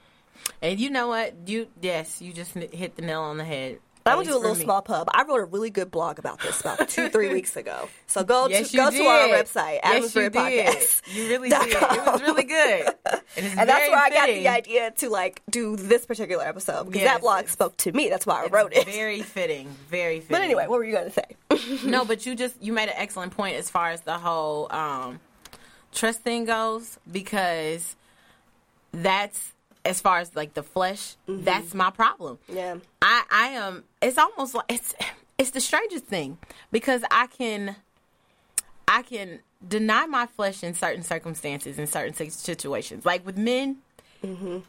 And 0.62 0.80
you 0.80 0.90
know 0.90 1.08
what? 1.08 1.34
You 1.46 1.68
yes, 1.82 2.22
you 2.22 2.34
just 2.34 2.54
hit 2.54 2.96
the 2.96 3.02
nail 3.02 3.22
on 3.22 3.38
the 3.38 3.46
head. 3.46 3.80
I'm 4.08 4.18
gonna 4.18 4.30
do 4.30 4.38
a 4.38 4.40
little 4.40 4.56
small 4.56 4.82
pub. 4.82 5.10
I 5.14 5.24
wrote 5.24 5.40
a 5.40 5.46
really 5.46 5.70
good 5.70 5.92
blog 5.92 6.20
about 6.20 6.40
this 6.42 6.62
about 6.62 6.88
two, 6.90 7.10
three 7.10 7.30
weeks 7.34 7.56
ago. 7.56 7.90
So 8.08 8.24
go 8.24 8.48
yes, 8.48 8.72
to 8.72 8.78
go 8.78 8.92
did. 8.92 9.00
to 9.00 9.04
our 9.06 9.28
website, 9.30 9.80
Adam's 9.84 10.16
yes, 10.16 10.30
Podcast. 10.30 11.16
You 11.16 11.28
really 11.30 11.50
did. 11.50 11.68
It 11.68 12.06
was 12.06 12.22
really 12.22 12.44
good, 12.44 12.88
and, 13.38 13.46
and 13.46 13.70
that's 13.70 13.90
where 13.90 14.04
fitting. 14.04 14.18
I 14.18 14.28
got 14.28 14.28
the 14.28 14.48
idea 14.48 14.92
to 14.92 15.10
like 15.10 15.42
do 15.50 15.76
this 15.76 16.06
particular 16.06 16.44
episode 16.44 16.86
because 16.86 17.02
yes, 17.02 17.14
that 17.14 17.22
blog 17.22 17.48
spoke 17.48 17.78
to 17.78 17.92
me. 17.92 18.10
That's 18.10 18.26
why 18.26 18.46
I 18.46 18.48
wrote 18.48 18.74
it. 18.74 18.86
Very 18.86 19.22
fitting. 19.24 19.68
Very 19.90 20.20
fitting. 20.20 20.36
But 20.36 20.42
anyway, 20.42 20.68
what 20.68 20.80
were 20.80 20.86
you 20.86 20.94
gonna 20.94 21.12
say? 21.12 21.86
no, 21.86 22.06
but 22.06 22.26
you 22.26 22.36
just 22.36 22.62
you 22.62 22.74
made 22.74 22.90
an 22.90 22.96
excellent 22.98 23.36
point 23.36 23.56
as 23.56 23.70
far 23.70 23.92
as 23.92 24.02
the 24.02 24.18
whole 24.18 24.72
um, 24.72 25.20
trust 25.92 26.22
thing 26.22 26.46
goes 26.46 27.00
because 27.12 27.96
that's 28.92 29.54
as 29.88 30.02
far 30.02 30.20
as 30.20 30.36
like 30.36 30.54
the 30.54 30.64
flesh, 30.64 31.16
mm-hmm. 31.28 31.44
that's 31.44 31.74
my 31.74 31.90
problem. 31.90 32.38
Yeah. 32.50 32.76
I 33.02 33.24
I 33.32 33.48
am 33.50 33.78
um, 33.78 33.84
it's 34.02 34.18
almost 34.18 34.54
like 34.54 34.66
it's 34.70 34.94
it's 35.38 35.52
the 35.52 35.62
strangest 35.62 36.06
thing 36.06 36.38
because 36.72 37.04
I 37.10 37.28
can 37.28 37.76
I 38.88 39.02
can 39.02 39.40
deny 39.66 40.06
my 40.06 40.28
flesh 40.28 40.64
in 40.64 40.74
certain 40.74 41.04
circumstances 41.04 41.80
in 41.80 41.88
certain 41.88 42.14
situations. 42.30 43.06
Like 43.06 43.26
with 43.26 43.38
men, 43.38 43.78
mm-hmm. 44.24 44.60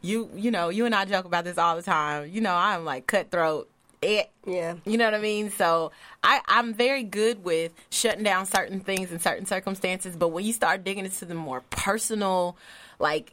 you 0.00 0.30
you 0.34 0.50
know, 0.50 0.70
you 0.70 0.86
and 0.86 0.94
I 0.94 1.04
joke 1.04 1.26
about 1.26 1.44
this 1.44 1.58
all 1.58 1.76
the 1.76 1.82
time. 1.82 2.30
You 2.30 2.40
know, 2.40 2.54
I'm 2.54 2.84
like 2.84 3.06
cutthroat. 3.06 3.68
It, 4.00 4.30
yeah. 4.44 4.74
You 4.84 4.98
know 4.98 5.04
what 5.04 5.14
I 5.14 5.20
mean? 5.20 5.52
So 5.52 5.92
I, 6.24 6.40
I'm 6.48 6.74
very 6.74 7.04
good 7.04 7.44
with 7.44 7.70
shutting 7.90 8.24
down 8.24 8.46
certain 8.46 8.80
things 8.80 9.12
in 9.12 9.20
certain 9.20 9.46
circumstances, 9.46 10.16
but 10.16 10.30
when 10.30 10.44
you 10.44 10.52
start 10.52 10.82
digging 10.82 11.04
into 11.04 11.24
the 11.24 11.36
more 11.36 11.62
personal, 11.70 12.56
like 12.98 13.32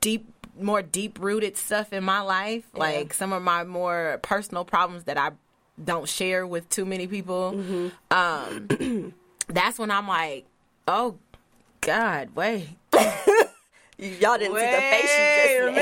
deep 0.00 0.26
more 0.60 0.82
deep 0.82 1.18
rooted 1.20 1.56
stuff 1.56 1.92
in 1.92 2.04
my 2.04 2.20
life, 2.20 2.64
yeah. 2.74 2.80
like 2.80 3.14
some 3.14 3.32
of 3.32 3.42
my 3.42 3.64
more 3.64 4.18
personal 4.22 4.64
problems 4.64 5.04
that 5.04 5.16
I 5.16 5.32
don't 5.82 6.08
share 6.08 6.46
with 6.46 6.68
too 6.68 6.84
many 6.84 7.06
people. 7.06 7.52
Mm-hmm. 7.52 7.88
Um, 8.10 9.14
that's 9.48 9.78
when 9.78 9.90
I'm 9.90 10.08
like, 10.08 10.46
oh 10.86 11.16
God, 11.80 12.30
wait. 12.34 12.68
Y'all 13.98 14.36
didn't 14.38 14.54
wait 14.54 14.62
see 14.62 14.72
the 14.72 14.80
face 14.90 15.10
you 15.18 15.72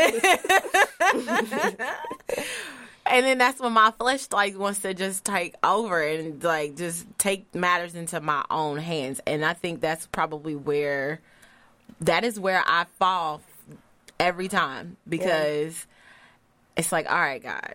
just 1.62 1.78
made. 1.78 1.86
and 3.10 3.26
then 3.26 3.38
that's 3.38 3.60
when 3.60 3.72
my 3.72 3.90
flesh 3.92 4.26
like 4.32 4.58
wants 4.58 4.80
to 4.80 4.94
just 4.94 5.24
take 5.24 5.54
over 5.62 6.02
and 6.02 6.42
like 6.42 6.76
just 6.76 7.06
take 7.18 7.52
matters 7.54 7.94
into 7.94 8.20
my 8.20 8.44
own 8.50 8.78
hands 8.78 9.20
and 9.26 9.44
i 9.44 9.52
think 9.52 9.80
that's 9.80 10.06
probably 10.06 10.54
where 10.54 11.20
that 12.00 12.24
is 12.24 12.38
where 12.38 12.62
i 12.66 12.84
fall 12.98 13.40
every 14.20 14.48
time 14.48 14.96
because 15.08 15.74
yeah. 15.74 16.80
it's 16.80 16.92
like, 16.92 17.10
all 17.10 17.18
right, 17.18 17.42
God, 17.42 17.74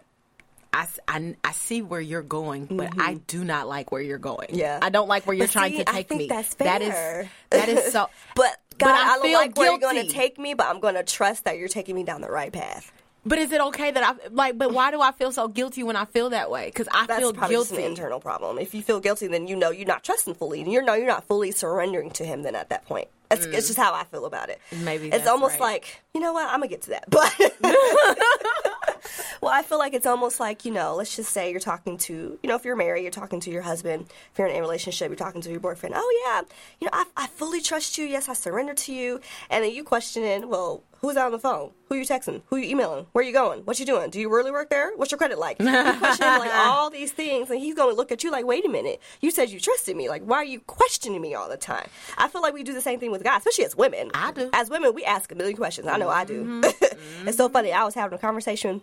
I, 0.71 0.87
I, 1.07 1.35
I, 1.43 1.51
see 1.51 1.81
where 1.81 2.01
you're 2.01 2.21
going, 2.21 2.65
but 2.65 2.91
mm-hmm. 2.91 3.01
I 3.01 3.15
do 3.27 3.43
not 3.43 3.67
like 3.67 3.91
where 3.91 4.01
you're 4.01 4.17
going. 4.17 4.49
Yeah, 4.51 4.79
I 4.81 4.89
don't 4.89 5.07
like 5.07 5.25
where 5.25 5.35
you're 5.35 5.47
but 5.47 5.53
trying 5.53 5.71
see, 5.71 5.83
to 5.83 5.85
take 5.85 6.11
me. 6.11 6.27
That's 6.27 6.53
fair. 6.53 6.67
That 6.67 6.81
is 6.81 7.29
that 7.49 7.69
is 7.69 7.91
so. 7.91 8.09
but 8.35 8.57
God, 8.77 8.87
but 8.87 8.89
I, 8.89 9.13
I 9.13 9.19
don't 9.19 9.33
like 9.33 9.55
guilty. 9.55 9.59
where 9.59 9.71
you're 9.71 9.79
going 9.79 10.05
to 10.05 10.11
take 10.11 10.37
me, 10.37 10.53
but 10.53 10.67
I'm 10.67 10.79
going 10.79 10.95
to 10.95 11.03
trust 11.03 11.45
that 11.45 11.57
you're 11.57 11.69
taking 11.69 11.95
me 11.95 12.03
down 12.03 12.21
the 12.21 12.29
right 12.29 12.51
path. 12.51 12.91
But 13.25 13.39
is 13.39 13.51
it 13.51 13.59
okay 13.59 13.89
that 13.89 14.03
I 14.03 14.27
like? 14.29 14.57
But 14.57 14.71
why 14.71 14.91
do 14.91 15.01
I 15.01 15.11
feel 15.11 15.31
so 15.31 15.47
guilty 15.47 15.81
when 15.81 15.95
I 15.95 16.05
feel 16.05 16.29
that 16.29 16.51
way? 16.51 16.65
Because 16.65 16.87
I 16.91 17.07
That's 17.07 17.19
feel 17.19 17.33
probably 17.33 17.55
guilty. 17.55 17.69
Just 17.69 17.79
an 17.79 17.85
internal 17.85 18.19
problem. 18.19 18.59
If 18.59 18.75
you 18.75 18.83
feel 18.83 18.99
guilty, 18.99 19.27
then 19.27 19.47
you 19.47 19.55
know 19.55 19.71
you're 19.71 19.87
not 19.87 20.03
trusting 20.03 20.35
fully. 20.35 20.61
and 20.61 20.71
You 20.71 20.81
know 20.83 20.93
you're 20.93 21.07
not 21.07 21.25
fully 21.25 21.51
surrendering 21.51 22.11
to 22.11 22.25
Him. 22.25 22.43
Then 22.43 22.55
at 22.55 22.69
that 22.69 22.85
point, 22.85 23.07
it's, 23.31 23.45
mm. 23.45 23.53
it's 23.53 23.67
just 23.67 23.79
how 23.79 23.93
I 23.93 24.03
feel 24.03 24.25
about 24.25 24.49
it. 24.49 24.59
Maybe 24.83 25.09
it's 25.09 25.27
almost 25.27 25.59
right. 25.59 25.73
like 25.73 26.01
you 26.13 26.21
know 26.21 26.33
what? 26.33 26.45
I'm 26.45 26.59
gonna 26.59 26.67
get 26.67 26.83
to 26.83 26.89
that, 26.91 27.09
but 27.09 27.35
well, 29.41 29.51
I 29.53 29.63
feel 29.63 29.77
like 29.77 29.93
it's 29.93 30.05
almost 30.05 30.39
like, 30.39 30.65
you 30.65 30.71
know, 30.71 30.95
let's 30.95 31.15
just 31.15 31.31
say 31.31 31.51
you're 31.51 31.59
talking 31.59 31.97
to, 31.99 32.39
you 32.41 32.49
know, 32.49 32.55
if 32.55 32.65
you're 32.65 32.75
married, 32.75 33.01
you're 33.01 33.11
talking 33.11 33.39
to 33.41 33.51
your 33.51 33.61
husband. 33.61 34.07
If 34.31 34.39
you're 34.39 34.47
in 34.47 34.55
a 34.55 34.61
relationship, 34.61 35.09
you're 35.09 35.15
talking 35.17 35.41
to 35.41 35.51
your 35.51 35.59
boyfriend. 35.59 35.95
Oh, 35.97 36.23
yeah, 36.25 36.41
you 36.79 36.85
know, 36.85 36.91
I, 36.93 37.05
I 37.17 37.27
fully 37.27 37.61
trust 37.61 37.97
you. 37.97 38.05
Yes, 38.05 38.29
I 38.29 38.33
surrender 38.33 38.73
to 38.73 38.93
you. 38.93 39.19
And 39.49 39.63
then 39.63 39.71
you 39.71 39.83
questioning, 39.83 40.49
well, 40.49 40.83
who's 41.05 41.17
on 41.17 41.31
the 41.31 41.39
phone? 41.39 41.71
Who 41.87 41.95
you 41.95 42.03
texting? 42.03 42.41
Who 42.47 42.57
you 42.57 42.69
emailing? 42.69 43.05
Where 43.11 43.23
are 43.23 43.27
you 43.27 43.33
going? 43.33 43.59
What 43.61 43.79
you 43.79 43.85
doing? 43.85 44.09
Do 44.09 44.19
you 44.19 44.29
really 44.29 44.51
work 44.51 44.69
there? 44.69 44.91
What's 44.95 45.11
your 45.11 45.19
credit 45.19 45.37
like? 45.37 45.59
You 45.59 45.65
question 45.65 46.27
like 46.27 46.51
all 46.53 46.89
these 46.89 47.11
things, 47.11 47.49
and 47.49 47.59
he's 47.59 47.75
going 47.75 47.91
to 47.91 47.95
look 47.95 48.11
at 48.11 48.23
you 48.23 48.31
like, 48.31 48.45
wait 48.45 48.65
a 48.65 48.69
minute, 48.69 48.99
you 49.21 49.29
said 49.29 49.49
you 49.49 49.59
trusted 49.59 49.95
me. 49.95 50.09
Like, 50.09 50.23
why 50.23 50.37
are 50.37 50.45
you 50.45 50.59
questioning 50.61 51.21
me 51.21 51.35
all 51.35 51.47
the 51.47 51.57
time? 51.57 51.87
I 52.17 52.27
feel 52.27 52.41
like 52.41 52.53
we 52.53 52.63
do 52.63 52.73
the 52.73 52.81
same 52.81 52.99
thing 52.99 53.11
with 53.11 53.23
guys, 53.23 53.39
especially 53.39 53.65
as 53.65 53.75
women. 53.75 54.09
I 54.13 54.31
do. 54.31 54.49
As 54.53 54.69
women, 54.69 54.93
we 54.95 55.03
ask 55.03 55.31
a 55.31 55.35
million 55.35 55.55
questions. 55.55 55.87
I 55.87 55.97
know 55.97 56.09
I 56.09 56.25
do. 56.25 56.43
Mm-hmm. 56.43 57.27
it's 57.27 57.37
so 57.37 57.49
funny. 57.49 57.71
I 57.71 57.83
was 57.83 57.93
having 57.93 58.17
a 58.17 58.21
conversation 58.21 58.81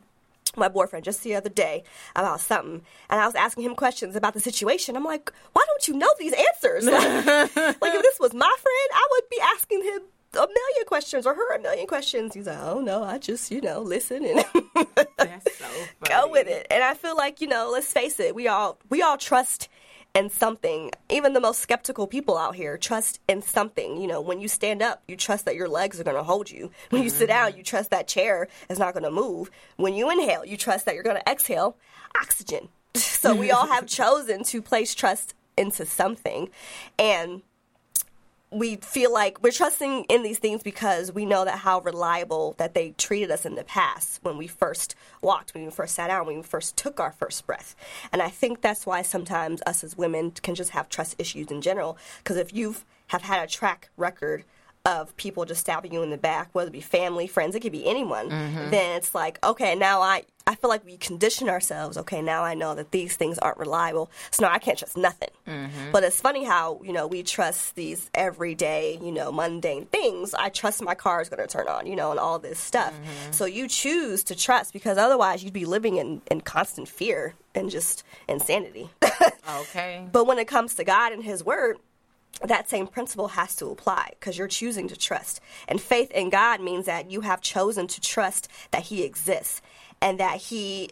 with 0.52 0.58
my 0.58 0.68
boyfriend 0.68 1.04
just 1.04 1.22
the 1.24 1.34
other 1.34 1.48
day 1.48 1.82
about 2.14 2.40
something 2.40 2.82
and 3.08 3.20
I 3.20 3.26
was 3.26 3.34
asking 3.34 3.64
him 3.64 3.74
questions 3.74 4.16
about 4.16 4.34
the 4.34 4.40
situation. 4.40 4.96
I'm 4.96 5.04
like, 5.04 5.32
why 5.54 5.64
don't 5.66 5.88
you 5.88 5.94
know 5.94 6.10
these 6.18 6.34
answers? 6.34 6.84
Like, 6.84 7.56
like 7.56 7.94
if 7.94 8.02
this 8.02 8.20
was 8.20 8.34
my 8.34 8.54
friend, 8.60 8.90
I 8.94 9.08
would 9.10 9.28
be 9.30 9.40
asking 9.40 9.82
him 9.82 10.02
a 10.34 10.46
million 10.46 10.86
questions 10.86 11.26
or 11.26 11.34
her 11.34 11.54
a 11.54 11.60
million 11.60 11.86
questions. 11.86 12.34
He's 12.34 12.46
like, 12.46 12.58
oh 12.60 12.80
no, 12.80 13.02
I 13.02 13.18
just, 13.18 13.50
you 13.50 13.60
know, 13.60 13.80
listen 13.80 14.24
and 14.24 14.44
so 15.52 15.66
go 16.08 16.28
with 16.28 16.48
it. 16.48 16.66
And 16.70 16.82
I 16.82 16.94
feel 16.94 17.16
like, 17.16 17.40
you 17.40 17.48
know, 17.48 17.70
let's 17.72 17.92
face 17.92 18.18
it, 18.18 18.34
we 18.34 18.48
all 18.48 18.78
we 18.88 19.02
all 19.02 19.16
trust 19.16 19.68
in 20.14 20.30
something. 20.30 20.90
Even 21.10 21.32
the 21.32 21.40
most 21.40 21.60
skeptical 21.60 22.06
people 22.06 22.36
out 22.36 22.54
here 22.54 22.76
trust 22.76 23.20
in 23.28 23.42
something. 23.42 24.00
You 24.00 24.06
know, 24.06 24.20
when 24.20 24.40
you 24.40 24.48
stand 24.48 24.82
up, 24.82 25.02
you 25.08 25.16
trust 25.16 25.44
that 25.46 25.56
your 25.56 25.68
legs 25.68 26.00
are 26.00 26.04
going 26.04 26.16
to 26.16 26.22
hold 26.22 26.50
you. 26.50 26.70
When 26.90 27.02
you 27.02 27.08
mm-hmm. 27.08 27.18
sit 27.18 27.28
down, 27.28 27.56
you 27.56 27.62
trust 27.62 27.90
that 27.90 28.08
chair 28.08 28.48
is 28.68 28.78
not 28.78 28.94
going 28.94 29.04
to 29.04 29.10
move. 29.10 29.50
When 29.76 29.94
you 29.94 30.10
inhale, 30.10 30.44
you 30.44 30.56
trust 30.56 30.86
that 30.86 30.94
you're 30.94 31.04
going 31.04 31.20
to 31.20 31.30
exhale 31.30 31.76
oxygen. 32.20 32.68
So 32.94 33.36
we 33.36 33.52
all 33.52 33.68
have 33.68 33.86
chosen 33.86 34.42
to 34.46 34.60
place 34.60 34.96
trust 34.96 35.34
into 35.56 35.86
something. 35.86 36.50
And 36.98 37.42
we 38.52 38.76
feel 38.76 39.12
like 39.12 39.42
we're 39.42 39.52
trusting 39.52 40.04
in 40.04 40.22
these 40.22 40.38
things 40.38 40.62
because 40.62 41.10
we 41.10 41.24
know 41.24 41.44
that 41.44 41.58
how 41.58 41.80
reliable 41.80 42.54
that 42.58 42.74
they 42.74 42.90
treated 42.90 43.30
us 43.30 43.46
in 43.46 43.54
the 43.54 43.64
past 43.64 44.22
when 44.22 44.36
we 44.36 44.46
first 44.46 44.94
walked, 45.22 45.54
when 45.54 45.64
we 45.64 45.70
first 45.70 45.94
sat 45.94 46.08
down, 46.08 46.26
when 46.26 46.36
we 46.36 46.42
first 46.42 46.76
took 46.76 47.00
our 47.00 47.12
first 47.12 47.46
breath. 47.46 47.74
And 48.12 48.20
I 48.20 48.28
think 48.28 48.60
that's 48.60 48.84
why 48.84 49.02
sometimes 49.02 49.62
us 49.66 49.82
as 49.82 49.96
women 49.96 50.32
can 50.32 50.54
just 50.54 50.70
have 50.70 50.88
trust 50.88 51.16
issues 51.18 51.48
in 51.48 51.62
general. 51.62 51.96
Because 52.18 52.36
if 52.36 52.52
you've 52.52 52.84
have 53.08 53.22
had 53.22 53.42
a 53.42 53.46
track 53.46 53.90
record 53.96 54.44
of 54.84 55.16
people 55.16 55.44
just 55.44 55.60
stabbing 55.60 55.92
you 55.92 56.02
in 56.02 56.10
the 56.10 56.18
back, 56.18 56.48
whether 56.52 56.68
it 56.68 56.72
be 56.72 56.80
family, 56.80 57.26
friends, 57.26 57.54
it 57.54 57.60
could 57.60 57.72
be 57.72 57.86
anyone, 57.86 58.28
mm-hmm. 58.28 58.70
then 58.70 58.96
it's 58.96 59.14
like, 59.14 59.38
okay, 59.44 59.76
now 59.76 60.00
I, 60.00 60.24
I 60.44 60.56
feel 60.56 60.70
like 60.70 60.84
we 60.84 60.96
condition 60.96 61.48
ourselves. 61.48 61.96
Okay, 61.96 62.20
now 62.20 62.42
I 62.42 62.54
know 62.54 62.74
that 62.74 62.90
these 62.90 63.16
things 63.16 63.38
aren't 63.38 63.58
reliable, 63.58 64.10
so 64.32 64.44
now 64.44 64.52
I 64.52 64.58
can't 64.58 64.76
trust 64.76 64.96
nothing. 64.96 65.28
Mm-hmm. 65.46 65.92
But 65.92 66.02
it's 66.02 66.20
funny 66.20 66.44
how 66.44 66.80
you 66.82 66.92
know 66.92 67.06
we 67.06 67.22
trust 67.22 67.76
these 67.76 68.10
everyday, 68.12 68.98
you 69.00 69.12
know, 69.12 69.30
mundane 69.30 69.86
things. 69.86 70.34
I 70.34 70.48
trust 70.48 70.82
my 70.82 70.96
car 70.96 71.22
is 71.22 71.28
going 71.28 71.46
to 71.46 71.46
turn 71.46 71.68
on, 71.68 71.86
you 71.86 71.94
know, 71.94 72.10
and 72.10 72.18
all 72.18 72.40
this 72.40 72.58
stuff. 72.58 72.92
Mm-hmm. 72.92 73.32
So 73.32 73.44
you 73.44 73.68
choose 73.68 74.24
to 74.24 74.34
trust 74.34 74.72
because 74.72 74.98
otherwise 74.98 75.44
you'd 75.44 75.52
be 75.52 75.64
living 75.64 75.96
in 75.96 76.22
in 76.30 76.40
constant 76.40 76.88
fear 76.88 77.34
and 77.54 77.70
just 77.70 78.02
insanity. 78.28 78.90
okay. 79.60 80.08
But 80.10 80.26
when 80.26 80.38
it 80.38 80.48
comes 80.48 80.74
to 80.74 80.84
God 80.84 81.12
and 81.12 81.22
His 81.22 81.44
Word, 81.44 81.78
that 82.48 82.68
same 82.68 82.86
principle 82.86 83.28
has 83.28 83.54
to 83.56 83.66
apply 83.66 84.10
because 84.18 84.36
you're 84.38 84.48
choosing 84.48 84.88
to 84.88 84.96
trust. 84.96 85.40
And 85.68 85.80
faith 85.80 86.10
in 86.10 86.30
God 86.30 86.60
means 86.60 86.86
that 86.86 87.10
you 87.10 87.22
have 87.22 87.40
chosen 87.40 87.86
to 87.88 88.00
trust 88.00 88.48
that 88.70 88.84
He 88.84 89.04
exists 89.04 89.62
and 90.00 90.18
that 90.20 90.36
He 90.36 90.90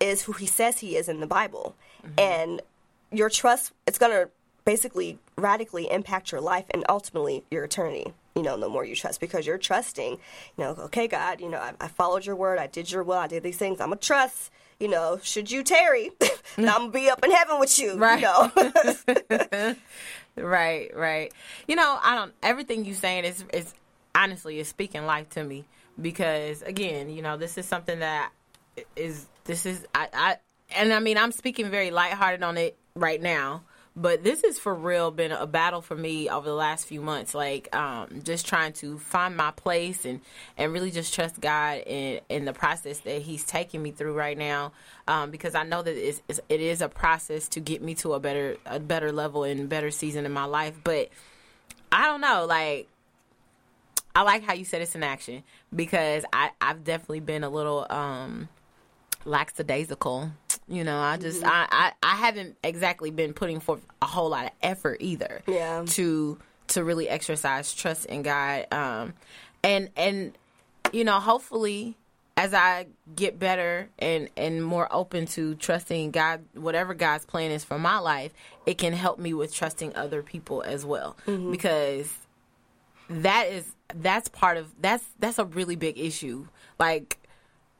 is 0.00 0.22
who 0.22 0.32
He 0.32 0.46
says 0.46 0.78
He 0.78 0.96
is 0.96 1.08
in 1.08 1.20
the 1.20 1.26
Bible. 1.26 1.74
Mm-hmm. 2.04 2.20
And 2.20 2.62
your 3.10 3.28
trust, 3.28 3.72
it's 3.86 3.98
going 3.98 4.12
to 4.12 4.30
basically 4.64 5.18
radically 5.36 5.90
impact 5.90 6.30
your 6.32 6.40
life 6.40 6.66
and 6.70 6.84
ultimately 6.88 7.44
your 7.50 7.64
eternity. 7.64 8.12
You 8.36 8.42
know, 8.42 8.56
the 8.56 8.68
more 8.68 8.84
you 8.84 8.96
trust 8.96 9.20
because 9.20 9.46
you're 9.46 9.58
trusting, 9.58 10.12
you 10.12 10.18
know, 10.56 10.70
okay, 10.78 11.06
God, 11.06 11.40
you 11.40 11.50
know, 11.50 11.58
I, 11.58 11.74
I 11.80 11.88
followed 11.88 12.24
your 12.24 12.36
word, 12.36 12.58
I 12.58 12.66
did 12.66 12.90
your 12.90 13.02
will, 13.02 13.18
I 13.18 13.26
did 13.26 13.42
these 13.42 13.58
things, 13.58 13.78
I'm 13.80 13.92
a 13.92 13.96
trust 13.96 14.50
you 14.82 14.88
know, 14.88 15.20
should 15.22 15.48
you 15.48 15.62
tarry, 15.62 16.10
I'm 16.58 16.64
gonna 16.64 16.90
be 16.90 17.08
up 17.08 17.24
in 17.24 17.30
heaven 17.30 17.60
with 17.60 17.78
you. 17.78 17.96
Right. 17.96 18.20
You 18.20 18.26
know? 18.26 19.74
Right, 20.36 20.90
right. 20.96 21.32
You 21.68 21.76
know, 21.76 21.98
I 22.02 22.14
don't. 22.14 22.32
Everything 22.42 22.84
you 22.84 22.94
saying 22.94 23.24
is 23.24 23.44
is 23.52 23.74
honestly 24.14 24.58
is 24.58 24.68
speaking 24.68 25.04
life 25.04 25.28
to 25.30 25.44
me 25.44 25.66
because 26.00 26.62
again, 26.62 27.10
you 27.10 27.22
know, 27.22 27.36
this 27.36 27.58
is 27.58 27.66
something 27.66 27.98
that 27.98 28.32
is 28.96 29.26
this 29.44 29.66
is 29.66 29.86
I, 29.94 30.08
I 30.12 30.36
and 30.74 30.92
I 30.92 31.00
mean 31.00 31.18
I'm 31.18 31.32
speaking 31.32 31.70
very 31.70 31.90
lighthearted 31.90 32.42
on 32.42 32.56
it 32.56 32.76
right 32.94 33.20
now 33.20 33.62
but 33.94 34.24
this 34.24 34.42
has 34.42 34.58
for 34.58 34.74
real 34.74 35.10
been 35.10 35.32
a 35.32 35.46
battle 35.46 35.82
for 35.82 35.94
me 35.94 36.28
over 36.28 36.48
the 36.48 36.54
last 36.54 36.86
few 36.86 37.00
months 37.00 37.34
like 37.34 37.74
um, 37.76 38.22
just 38.22 38.46
trying 38.46 38.72
to 38.72 38.98
find 38.98 39.36
my 39.36 39.50
place 39.50 40.04
and 40.04 40.20
and 40.56 40.72
really 40.72 40.90
just 40.90 41.12
trust 41.12 41.40
god 41.40 41.82
in 41.86 42.20
in 42.28 42.44
the 42.44 42.52
process 42.52 42.98
that 43.00 43.22
he's 43.22 43.44
taking 43.44 43.82
me 43.82 43.90
through 43.90 44.14
right 44.14 44.38
now 44.38 44.72
um, 45.08 45.30
because 45.30 45.54
i 45.54 45.62
know 45.62 45.82
that 45.82 45.96
it's, 45.96 46.22
it's, 46.28 46.40
it 46.48 46.60
is 46.60 46.80
a 46.80 46.88
process 46.88 47.48
to 47.48 47.60
get 47.60 47.82
me 47.82 47.94
to 47.94 48.14
a 48.14 48.20
better 48.20 48.56
a 48.66 48.80
better 48.80 49.12
level 49.12 49.44
and 49.44 49.68
better 49.68 49.90
season 49.90 50.24
in 50.24 50.32
my 50.32 50.44
life. 50.44 50.78
But 50.82 51.10
i 51.90 52.06
don't 52.06 52.22
know 52.22 52.46
like 52.46 52.88
i 54.14 54.22
like 54.22 54.42
how 54.44 54.54
you 54.54 54.64
said 54.64 54.80
it's 54.80 54.94
an 54.94 55.02
action 55.02 55.42
because 55.74 56.24
i 56.32 56.50
i've 56.60 56.84
definitely 56.84 57.20
been 57.20 57.44
a 57.44 57.50
little 57.50 57.86
um 57.90 58.48
lackadaisical 59.24 60.30
you 60.72 60.84
know, 60.84 60.98
I 60.98 61.18
just 61.18 61.42
mm-hmm. 61.42 61.50
I, 61.50 61.92
I 62.02 62.12
I 62.14 62.16
haven't 62.16 62.56
exactly 62.64 63.10
been 63.10 63.34
putting 63.34 63.60
forth 63.60 63.84
a 64.00 64.06
whole 64.06 64.30
lot 64.30 64.46
of 64.46 64.52
effort 64.62 64.98
either. 65.00 65.42
Yeah. 65.46 65.84
To 65.86 66.38
to 66.68 66.82
really 66.82 67.10
exercise 67.10 67.74
trust 67.74 68.06
in 68.06 68.22
God. 68.22 68.72
Um 68.72 69.12
and 69.62 69.90
and 69.96 70.32
you 70.90 71.04
know, 71.04 71.20
hopefully 71.20 71.96
as 72.38 72.54
I 72.54 72.86
get 73.14 73.38
better 73.38 73.90
and 73.98 74.30
and 74.34 74.64
more 74.64 74.88
open 74.90 75.26
to 75.26 75.56
trusting 75.56 76.10
God, 76.10 76.42
whatever 76.54 76.94
God's 76.94 77.26
plan 77.26 77.50
is 77.50 77.64
for 77.64 77.78
my 77.78 77.98
life, 77.98 78.32
it 78.64 78.78
can 78.78 78.94
help 78.94 79.18
me 79.18 79.34
with 79.34 79.54
trusting 79.54 79.94
other 79.94 80.22
people 80.22 80.62
as 80.62 80.86
well. 80.86 81.18
Mm-hmm. 81.26 81.50
Because 81.50 82.10
that 83.10 83.48
is 83.48 83.70
that's 83.94 84.30
part 84.30 84.56
of 84.56 84.72
that's 84.80 85.04
that's 85.18 85.38
a 85.38 85.44
really 85.44 85.76
big 85.76 85.98
issue. 85.98 86.46
Like 86.78 87.18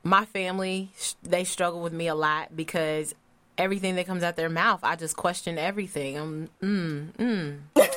my 0.05 0.25
family 0.25 0.91
they 1.23 1.45
struggle 1.45 1.81
with 1.81 1.93
me 1.93 2.09
a 2.09 2.15
lot 2.15 2.55
because 2.57 3.15
everything 3.59 3.97
that 3.97 4.07
comes 4.07 4.23
out 4.23 4.37
their 4.37 4.49
mouth, 4.49 4.81
I 4.83 4.97
just 4.97 5.17
question 5.17 5.59
everything. 5.59 6.19
I'm 6.19 6.49
mm 6.63 7.13
mm. 7.13 7.59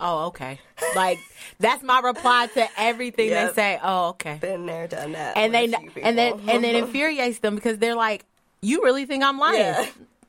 oh, 0.00 0.26
okay. 0.26 0.60
Like 0.94 1.18
that's 1.58 1.82
my 1.82 2.00
reply 2.00 2.48
to 2.54 2.66
everything 2.76 3.28
yep. 3.28 3.50
they 3.50 3.54
say. 3.54 3.80
Oh, 3.82 4.08
okay. 4.10 4.38
Been 4.40 4.66
there, 4.66 4.88
done 4.88 5.12
that. 5.12 5.36
And 5.36 5.54
they 5.54 5.72
and 6.02 6.18
then 6.18 6.40
and 6.48 6.64
then 6.64 6.74
infuriates 6.84 7.38
them 7.40 7.54
because 7.54 7.78
they're 7.78 7.94
like, 7.94 8.24
"You 8.60 8.82
really 8.82 9.06
think 9.06 9.22
I'm 9.22 9.38
lying?" 9.38 9.58
Yeah. 9.58 9.86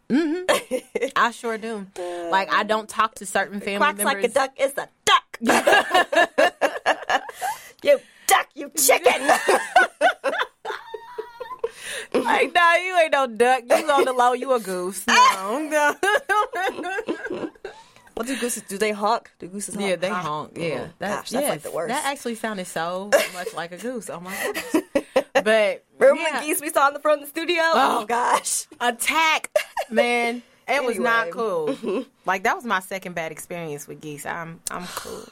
Mm-hmm. 0.09 1.07
I 1.15 1.31
sure 1.31 1.57
do. 1.57 1.86
Like 2.31 2.51
I 2.53 2.63
don't 2.63 2.88
talk 2.88 3.15
to 3.15 3.25
certain 3.25 3.59
family 3.59 3.77
Quacks 3.77 3.97
members. 3.97 4.24
like 4.24 4.31
a 4.31 4.33
duck 4.33 4.51
is 4.57 4.74
a 4.77 4.88
duck. 5.05 5.38
you 7.83 8.00
duck, 8.27 8.47
you 8.55 8.71
chicken 8.77 9.29
like, 12.13 12.53
nah, 12.53 12.75
you 12.75 12.97
ain't 12.99 13.11
no 13.11 13.27
duck. 13.27 13.63
You 13.69 13.75
on 13.75 14.05
the 14.05 14.13
low, 14.13 14.33
you 14.33 14.53
a 14.53 14.59
goose. 14.59 15.05
No, 15.07 15.59
no. 15.59 17.49
What 18.17 18.25
do 18.25 18.35
gooses 18.39 18.63
do? 18.63 18.79
They 18.79 18.93
honk? 18.93 19.29
Do 19.37 19.47
gooses 19.47 19.75
honk? 19.75 19.87
Yeah, 19.87 19.95
they 19.95 20.09
honk. 20.09 20.53
Yeah, 20.55 20.65
oh, 20.65 20.93
that, 20.97 21.17
gosh, 21.17 21.29
that's 21.29 21.31
yes, 21.33 21.49
like 21.51 21.61
the 21.61 21.69
worst. 21.69 21.89
That 21.89 22.03
actually 22.03 22.33
sounded 22.33 22.65
so 22.65 23.11
much 23.33 23.53
like 23.53 23.71
a 23.71 23.77
goose. 23.77 24.09
Oh 24.09 24.19
my 24.19 24.33
gosh! 24.33 25.03
But 25.35 25.83
remember 25.99 26.21
yeah. 26.21 26.39
when 26.39 26.43
geese 26.43 26.59
we 26.59 26.69
saw 26.69 26.87
in 26.87 26.95
the 26.95 26.99
front 26.99 27.21
of 27.21 27.27
the 27.27 27.29
studio? 27.29 27.61
Oh, 27.61 27.99
oh 28.01 28.05
gosh, 28.07 28.65
attack, 28.81 29.55
man! 29.91 30.41
It 30.67 30.73
anyway. 30.73 30.87
was 30.87 30.99
not 30.99 31.29
cool. 31.29 32.05
like 32.25 32.43
that 32.43 32.53
was 32.53 32.65
my 32.65 32.81
second 32.81 33.15
bad 33.15 33.31
experience 33.31 33.87
with 33.87 34.01
geese. 34.01 34.25
I'm 34.25 34.59
I'm 34.69 34.85
cool. 34.87 35.23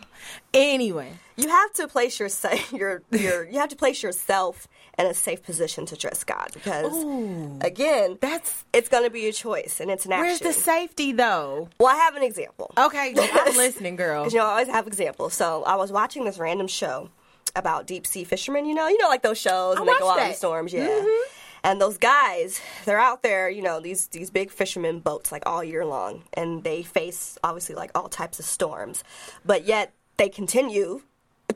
Anyway, 0.54 1.12
you 1.36 1.50
have 1.50 1.74
to 1.74 1.90
place 1.90 2.18
your 2.18 2.30
your 2.72 3.02
your 3.12 3.44
you 3.44 3.60
have 3.60 3.68
to 3.68 3.76
place 3.76 4.02
yourself 4.02 4.70
in 4.98 5.06
a 5.06 5.14
safe 5.14 5.44
position 5.44 5.86
to 5.88 5.98
trust 5.98 6.28
God 6.28 6.50
because 6.54 6.94
Ooh, 6.94 7.60
again, 7.62 8.18
that's 8.22 8.64
it's 8.74 8.90
going 8.90 9.04
to 9.04 9.10
be 9.10 9.28
a 9.28 9.34
choice 9.34 9.80
and 9.80 9.92
it's 9.92 10.06
an 10.06 10.14
action. 10.14 10.26
Where's 10.26 10.40
the 10.40 10.54
safety 10.54 11.12
though? 11.12 11.70
Well, 11.80 11.90
I 11.90 11.98
have 11.98 12.16
an 12.16 12.24
example. 12.24 12.72
Okay, 12.78 13.14
I'm 13.18 13.58
listening, 13.58 13.96
girl. 13.96 14.16
Because 14.26 14.34
you 14.34 14.40
know 14.40 14.46
I 14.46 14.52
always 14.52 14.68
have 14.70 14.88
examples. 14.88 15.34
So 15.34 15.64
I 15.64 15.76
was 15.76 15.92
watching 15.92 16.26
this 16.26 16.38
random 16.38 16.68
show 16.68 17.10
about 17.56 17.86
deep 17.86 18.08
sea 18.08 18.24
fishermen. 18.24 18.66
You 18.66 18.74
know, 18.74 18.88
you 18.88 18.98
know, 18.98 19.08
like 19.08 19.22
those 19.22 19.38
shows 19.38 19.78
and 19.78 19.88
they 19.88 19.98
go 20.00 20.10
out 20.10 20.18
that. 20.18 20.30
in 20.30 20.36
storms. 20.36 20.74
Yeah. 20.74 20.88
Mm-hmm. 20.88 21.32
And 21.64 21.82
those 21.82 21.98
guys, 21.98 22.62
they're 22.86 23.00
out 23.00 23.24
there, 23.24 23.50
you 23.50 23.64
know, 23.64 23.80
these 23.80 24.08
these 24.08 24.30
big 24.30 24.52
fishermen 24.52 25.00
boats 25.00 25.32
like 25.32 25.44
all 25.46 25.64
year 25.64 25.86
long, 25.86 26.24
and 26.34 26.64
they 26.64 26.84
face 26.84 27.38
obviously 27.44 27.76
like 27.76 27.92
all 27.96 28.08
types 28.08 28.40
of 28.40 28.46
storms, 28.46 29.04
but 29.44 29.66
yet 29.66 29.94
they 30.18 30.30
continue 30.30 31.02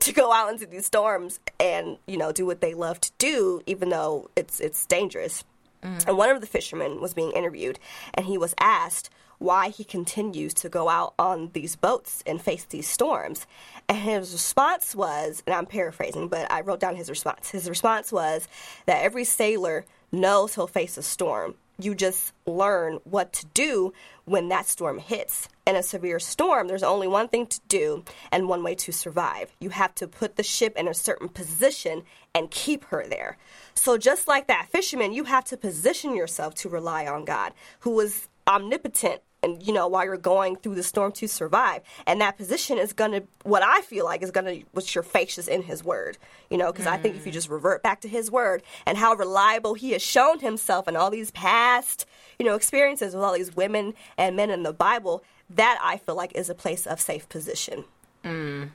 to 0.00 0.12
go 0.12 0.32
out 0.32 0.50
into 0.50 0.66
these 0.66 0.86
storms 0.86 1.40
and 1.58 1.98
you 2.06 2.16
know 2.16 2.32
do 2.32 2.46
what 2.46 2.60
they 2.60 2.74
love 2.74 3.00
to 3.00 3.12
do, 3.18 3.62
even 3.66 3.90
though 3.90 4.30
it's 4.36 4.60
it's 4.60 4.86
dangerous. 4.86 5.44
Mm. 5.82 6.08
And 6.08 6.18
one 6.18 6.28
of 6.28 6.40
the 6.40 6.46
fishermen 6.46 7.00
was 7.00 7.14
being 7.14 7.32
interviewed, 7.32 7.78
and 8.14 8.26
he 8.26 8.36
was 8.36 8.54
asked 8.60 9.10
why 9.38 9.70
he 9.70 9.84
continues 9.84 10.52
to 10.52 10.68
go 10.68 10.90
out 10.90 11.14
on 11.18 11.50
these 11.54 11.74
boats 11.74 12.22
and 12.26 12.40
face 12.40 12.64
these 12.64 12.86
storms. 12.86 13.46
And 13.88 13.96
his 13.96 14.32
response 14.32 14.94
was, 14.94 15.42
and 15.46 15.54
I'm 15.54 15.64
paraphrasing, 15.64 16.28
but 16.28 16.50
I 16.52 16.60
wrote 16.60 16.78
down 16.78 16.94
his 16.94 17.08
response. 17.08 17.50
His 17.50 17.68
response 17.68 18.12
was 18.12 18.46
that 18.84 19.02
every 19.02 19.24
sailor 19.24 19.86
knows 20.12 20.54
he'll 20.54 20.66
face 20.66 20.98
a 20.98 21.02
storm. 21.02 21.54
You 21.80 21.94
just 21.94 22.32
learn 22.46 22.98
what 23.04 23.32
to 23.34 23.46
do 23.46 23.92
when 24.24 24.48
that 24.48 24.66
storm 24.66 24.98
hits. 24.98 25.48
In 25.66 25.76
a 25.76 25.82
severe 25.82 26.18
storm, 26.18 26.68
there's 26.68 26.82
only 26.82 27.06
one 27.06 27.28
thing 27.28 27.46
to 27.46 27.60
do 27.68 28.04
and 28.32 28.48
one 28.48 28.62
way 28.62 28.74
to 28.76 28.92
survive. 28.92 29.52
You 29.60 29.70
have 29.70 29.94
to 29.96 30.08
put 30.08 30.36
the 30.36 30.42
ship 30.42 30.76
in 30.76 30.88
a 30.88 30.94
certain 30.94 31.28
position 31.28 32.02
and 32.34 32.50
keep 32.50 32.84
her 32.86 33.06
there. 33.08 33.38
So, 33.74 33.96
just 33.96 34.28
like 34.28 34.46
that 34.48 34.68
fisherman, 34.70 35.12
you 35.12 35.24
have 35.24 35.44
to 35.46 35.56
position 35.56 36.14
yourself 36.16 36.54
to 36.56 36.68
rely 36.68 37.06
on 37.06 37.24
God, 37.24 37.52
who 37.80 37.98
is 38.00 38.28
omnipotent 38.46 39.22
and 39.42 39.62
you 39.66 39.72
know 39.72 39.88
while 39.88 40.04
you're 40.04 40.16
going 40.16 40.56
through 40.56 40.74
the 40.74 40.82
storm 40.82 41.12
to 41.12 41.26
survive 41.26 41.82
and 42.06 42.20
that 42.20 42.36
position 42.36 42.78
is 42.78 42.92
gonna 42.92 43.22
what 43.42 43.62
i 43.62 43.80
feel 43.82 44.04
like 44.04 44.22
is 44.22 44.30
gonna 44.30 44.58
what's 44.72 44.94
your 44.94 45.04
face 45.04 45.38
is 45.38 45.48
in 45.48 45.62
his 45.62 45.84
word 45.84 46.18
you 46.50 46.56
know 46.56 46.72
because 46.72 46.86
mm. 46.86 46.92
i 46.92 46.96
think 46.96 47.16
if 47.16 47.26
you 47.26 47.32
just 47.32 47.48
revert 47.48 47.82
back 47.82 48.00
to 48.00 48.08
his 48.08 48.30
word 48.30 48.62
and 48.86 48.98
how 48.98 49.14
reliable 49.14 49.74
he 49.74 49.92
has 49.92 50.02
shown 50.02 50.38
himself 50.40 50.88
in 50.88 50.96
all 50.96 51.10
these 51.10 51.30
past 51.32 52.06
you 52.38 52.44
know 52.44 52.54
experiences 52.54 53.14
with 53.14 53.24
all 53.24 53.34
these 53.34 53.54
women 53.54 53.94
and 54.18 54.36
men 54.36 54.50
in 54.50 54.62
the 54.62 54.72
bible 54.72 55.22
that 55.48 55.78
i 55.82 55.96
feel 55.96 56.14
like 56.14 56.32
is 56.34 56.50
a 56.50 56.54
place 56.54 56.86
of 56.86 57.00
safe 57.00 57.28
position 57.28 57.84
mm. 58.24 58.68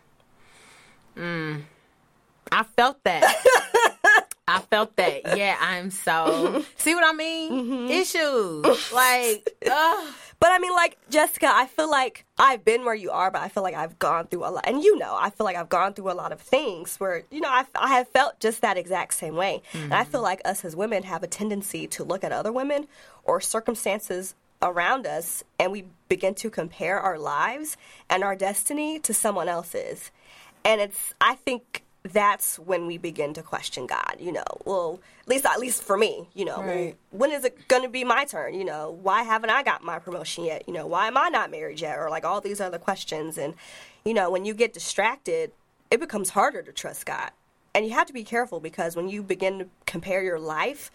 Mm. 1.15 1.61
i 2.51 2.63
felt 2.63 3.03
that 3.03 3.23
I 4.47 4.59
felt 4.59 4.95
that. 4.97 5.37
Yeah, 5.37 5.57
I'm 5.59 5.89
so. 5.89 6.63
See 6.77 6.93
what 6.93 7.03
I 7.03 7.13
mean? 7.13 7.51
Mm-hmm. 7.51 7.91
Issues. 7.91 8.91
Like, 8.93 9.49
ugh. 9.69 10.13
But 10.39 10.51
I 10.51 10.59
mean, 10.59 10.73
like, 10.73 10.97
Jessica, 11.09 11.49
I 11.51 11.65
feel 11.65 11.89
like 11.89 12.25
I've 12.37 12.63
been 12.63 12.85
where 12.85 12.93
you 12.93 13.09
are, 13.09 13.31
but 13.31 13.41
I 13.41 13.47
feel 13.47 13.63
like 13.63 13.73
I've 13.73 13.97
gone 13.99 14.27
through 14.27 14.45
a 14.45 14.51
lot. 14.51 14.67
And 14.67 14.83
you 14.83 14.97
know, 14.97 15.17
I 15.19 15.29
feel 15.29 15.45
like 15.45 15.55
I've 15.55 15.69
gone 15.69 15.93
through 15.93 16.11
a 16.11 16.13
lot 16.13 16.31
of 16.31 16.39
things 16.39 16.97
where, 16.97 17.23
you 17.31 17.41
know, 17.41 17.49
I, 17.49 17.65
I 17.75 17.95
have 17.95 18.07
felt 18.09 18.39
just 18.39 18.61
that 18.61 18.77
exact 18.77 19.15
same 19.15 19.35
way. 19.35 19.63
Mm-hmm. 19.71 19.85
And 19.85 19.93
I 19.93 20.03
feel 20.03 20.21
like 20.21 20.41
us 20.45 20.63
as 20.63 20.75
women 20.75 21.03
have 21.03 21.23
a 21.23 21.27
tendency 21.27 21.87
to 21.87 22.03
look 22.03 22.23
at 22.23 22.31
other 22.31 22.51
women 22.51 22.87
or 23.23 23.41
circumstances 23.41 24.35
around 24.61 25.07
us 25.07 25.43
and 25.59 25.71
we 25.71 25.85
begin 26.09 26.35
to 26.35 26.49
compare 26.49 26.99
our 26.99 27.17
lives 27.17 27.77
and 28.09 28.23
our 28.23 28.35
destiny 28.35 28.99
to 28.99 29.13
someone 29.13 29.49
else's. 29.49 30.11
And 30.63 30.81
it's, 30.81 31.13
I 31.21 31.35
think, 31.35 31.84
that's 32.11 32.59
when 32.59 32.85
we 32.85 32.97
begin 32.97 33.33
to 33.33 33.41
question 33.41 33.87
God. 33.87 34.17
You 34.19 34.31
know, 34.31 34.43
well, 34.63 34.99
at 35.21 35.27
least 35.27 35.45
at 35.45 35.59
least 35.59 35.83
for 35.83 35.97
me, 35.97 36.27
you 36.33 36.45
know, 36.45 36.61
right. 36.61 36.95
when 37.11 37.31
is 37.31 37.43
it 37.43 37.67
going 37.67 37.83
to 37.83 37.89
be 37.89 38.03
my 38.03 38.25
turn? 38.25 38.53
You 38.53 38.65
know, 38.65 38.97
why 39.01 39.23
haven't 39.23 39.49
I 39.49 39.63
got 39.63 39.83
my 39.83 39.99
promotion 39.99 40.45
yet? 40.45 40.63
You 40.67 40.73
know, 40.73 40.85
why 40.85 41.07
am 41.07 41.17
I 41.17 41.29
not 41.29 41.51
married 41.51 41.81
yet? 41.81 41.97
Or 41.97 42.09
like 42.09 42.23
all 42.23 42.41
these 42.41 42.61
other 42.61 42.77
questions. 42.77 43.37
And 43.37 43.55
you 44.05 44.13
know, 44.13 44.29
when 44.29 44.45
you 44.45 44.53
get 44.53 44.73
distracted, 44.73 45.51
it 45.89 45.99
becomes 45.99 46.29
harder 46.29 46.61
to 46.61 46.71
trust 46.71 47.05
God. 47.05 47.31
And 47.73 47.85
you 47.85 47.91
have 47.93 48.07
to 48.07 48.13
be 48.13 48.23
careful 48.23 48.59
because 48.59 48.95
when 48.95 49.09
you 49.09 49.21
begin 49.21 49.59
to 49.59 49.67
compare 49.85 50.23
your 50.23 50.39
life, 50.39 50.91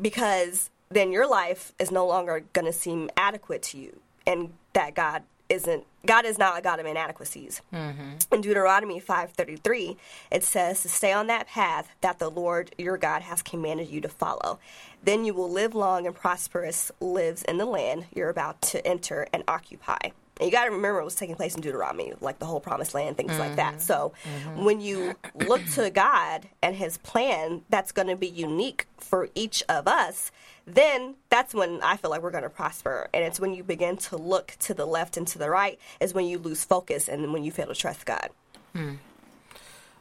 because 0.00 0.70
then 0.88 1.10
your 1.10 1.28
life 1.28 1.72
is 1.78 1.90
no 1.90 2.06
longer 2.06 2.44
going 2.52 2.66
to 2.66 2.72
seem 2.72 3.10
adequate 3.16 3.62
to 3.62 3.78
you, 3.78 4.00
and 4.26 4.52
that 4.74 4.94
God 4.94 5.22
isn't 5.50 5.84
God 6.06 6.24
is 6.24 6.38
not 6.38 6.58
a 6.58 6.62
God 6.62 6.80
of 6.80 6.86
inadequacies. 6.86 7.60
Mm-hmm. 7.74 8.12
In 8.32 8.40
Deuteronomy 8.40 9.00
5:33, 9.00 9.96
it 10.30 10.42
says 10.44 10.80
to 10.82 10.88
stay 10.88 11.12
on 11.12 11.26
that 11.26 11.46
path 11.46 11.90
that 12.00 12.18
the 12.18 12.30
Lord 12.30 12.74
your 12.78 12.96
God 12.96 13.22
has 13.22 13.42
commanded 13.42 13.88
you 13.88 14.00
to 14.00 14.08
follow. 14.08 14.58
Then 15.02 15.24
you 15.24 15.34
will 15.34 15.50
live 15.50 15.74
long 15.74 16.06
and 16.06 16.14
prosperous 16.14 16.90
lives 17.00 17.42
in 17.42 17.58
the 17.58 17.66
land 17.66 18.06
you're 18.14 18.30
about 18.30 18.62
to 18.62 18.86
enter 18.86 19.26
and 19.32 19.44
occupy. 19.46 20.10
And 20.40 20.46
you 20.46 20.50
got 20.50 20.64
to 20.64 20.70
remember 20.70 21.00
it 21.00 21.04
was 21.04 21.14
taking 21.14 21.36
place 21.36 21.54
in 21.54 21.60
Deuteronomy, 21.60 22.14
like 22.20 22.38
the 22.38 22.46
whole 22.46 22.60
promised 22.60 22.94
land, 22.94 23.16
things 23.16 23.32
mm-hmm. 23.32 23.40
like 23.40 23.56
that. 23.56 23.74
Mm-hmm. 23.74 23.82
So 23.82 24.12
mm-hmm. 24.24 24.64
when 24.64 24.80
you 24.80 25.14
look 25.34 25.64
to 25.74 25.90
God 25.90 26.48
and 26.62 26.74
his 26.74 26.96
plan, 26.98 27.62
that's 27.68 27.92
going 27.92 28.08
to 28.08 28.16
be 28.16 28.26
unique 28.28 28.86
for 28.96 29.28
each 29.34 29.62
of 29.68 29.86
us 29.86 30.32
then 30.74 31.14
that's 31.28 31.54
when 31.54 31.80
I 31.82 31.96
feel 31.96 32.10
like 32.10 32.22
we're 32.22 32.30
going 32.30 32.44
to 32.44 32.50
prosper. 32.50 33.08
And 33.12 33.24
it's 33.24 33.40
when 33.40 33.54
you 33.54 33.62
begin 33.62 33.96
to 33.98 34.16
look 34.16 34.56
to 34.60 34.74
the 34.74 34.86
left 34.86 35.16
and 35.16 35.26
to 35.28 35.38
the 35.38 35.50
right 35.50 35.78
is 36.00 36.14
when 36.14 36.26
you 36.26 36.38
lose 36.38 36.64
focus 36.64 37.08
and 37.08 37.32
when 37.32 37.44
you 37.44 37.50
fail 37.50 37.66
to 37.66 37.74
trust 37.74 38.06
God. 38.06 38.30
Hmm. 38.74 38.94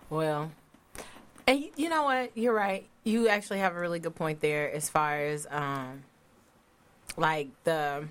Well, 0.09 0.51
and 1.47 1.65
you 1.75 1.89
know 1.89 2.03
what? 2.03 2.31
You're 2.35 2.53
right. 2.53 2.85
You 3.03 3.29
actually 3.29 3.59
have 3.59 3.75
a 3.75 3.79
really 3.79 3.99
good 3.99 4.15
point 4.15 4.41
there 4.41 4.71
as 4.71 4.89
far 4.89 5.19
as 5.19 5.47
um, 5.49 6.03
like 7.17 7.47
the 7.63 8.05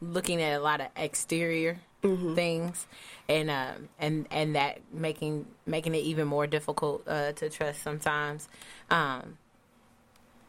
looking 0.00 0.40
at 0.42 0.58
a 0.58 0.62
lot 0.62 0.80
of 0.80 0.88
exterior 0.96 1.80
mm-hmm. 2.02 2.34
things 2.34 2.86
and 3.28 3.50
uh, 3.50 3.72
and 3.98 4.26
and 4.30 4.56
that 4.56 4.80
making 4.92 5.46
making 5.66 5.94
it 5.94 5.98
even 5.98 6.26
more 6.26 6.46
difficult 6.46 7.06
uh, 7.06 7.32
to 7.32 7.48
trust 7.48 7.82
sometimes. 7.82 8.48
Um, 8.90 9.38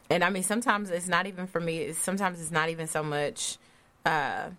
and 0.10 0.24
I 0.24 0.30
mean, 0.30 0.44
sometimes 0.44 0.90
it's 0.90 1.08
not 1.08 1.28
even 1.28 1.48
for 1.48 1.62
me. 1.62 1.78
It's, 1.80 2.00
sometimes 2.00 2.42
it's 2.42 2.52
not 2.52 2.70
even 2.70 2.88
so 2.88 3.02
much 3.02 3.58
uh, 4.06 4.50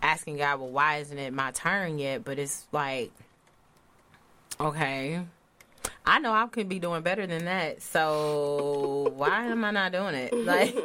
asking 0.00 0.36
God, 0.36 0.60
well, 0.60 0.68
why 0.68 0.98
isn't 0.98 1.18
it 1.18 1.32
my 1.32 1.50
turn 1.50 1.98
yet? 1.98 2.24
But 2.24 2.38
it's 2.38 2.66
like, 2.70 3.10
okay, 4.60 5.22
I 6.06 6.18
know 6.20 6.32
I 6.32 6.46
could 6.46 6.68
be 6.68 6.78
doing 6.78 7.02
better 7.02 7.26
than 7.26 7.46
that. 7.46 7.82
So 7.82 9.12
why 9.16 9.46
am 9.46 9.64
I 9.64 9.70
not 9.70 9.92
doing 9.92 10.14
it? 10.14 10.32
Like, 10.44 10.76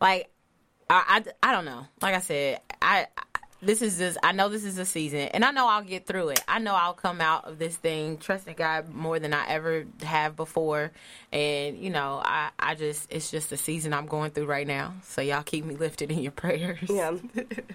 like 0.00 0.30
I, 0.88 1.22
I, 1.42 1.48
I 1.48 1.52
don't 1.52 1.64
know. 1.64 1.86
Like 2.00 2.14
I 2.14 2.20
said, 2.20 2.60
I 2.80 3.06
this 3.62 3.82
is 3.82 3.98
just 3.98 4.18
I 4.22 4.32
know 4.32 4.48
this 4.48 4.64
is 4.64 4.78
a 4.78 4.84
season 4.84 5.20
and 5.20 5.44
I 5.44 5.50
know 5.50 5.66
I'll 5.66 5.82
get 5.82 6.06
through 6.06 6.30
it. 6.30 6.44
I 6.46 6.58
know 6.58 6.74
I'll 6.74 6.94
come 6.94 7.20
out 7.20 7.46
of 7.46 7.58
this 7.58 7.76
thing 7.76 8.18
trusting 8.18 8.54
God 8.54 8.88
more 8.88 9.18
than 9.18 9.32
I 9.32 9.48
ever 9.48 9.86
have 10.02 10.36
before. 10.36 10.92
And, 11.32 11.78
you 11.78 11.90
know, 11.90 12.20
I, 12.22 12.50
I 12.58 12.74
just 12.74 13.10
it's 13.10 13.30
just 13.30 13.52
a 13.52 13.56
season 13.56 13.92
I'm 13.92 14.06
going 14.06 14.30
through 14.30 14.46
right 14.46 14.66
now. 14.66 14.94
So 15.02 15.22
y'all 15.22 15.42
keep 15.42 15.64
me 15.64 15.76
lifted 15.76 16.10
in 16.10 16.20
your 16.20 16.32
prayers. 16.32 16.88
Yeah. 16.88 17.16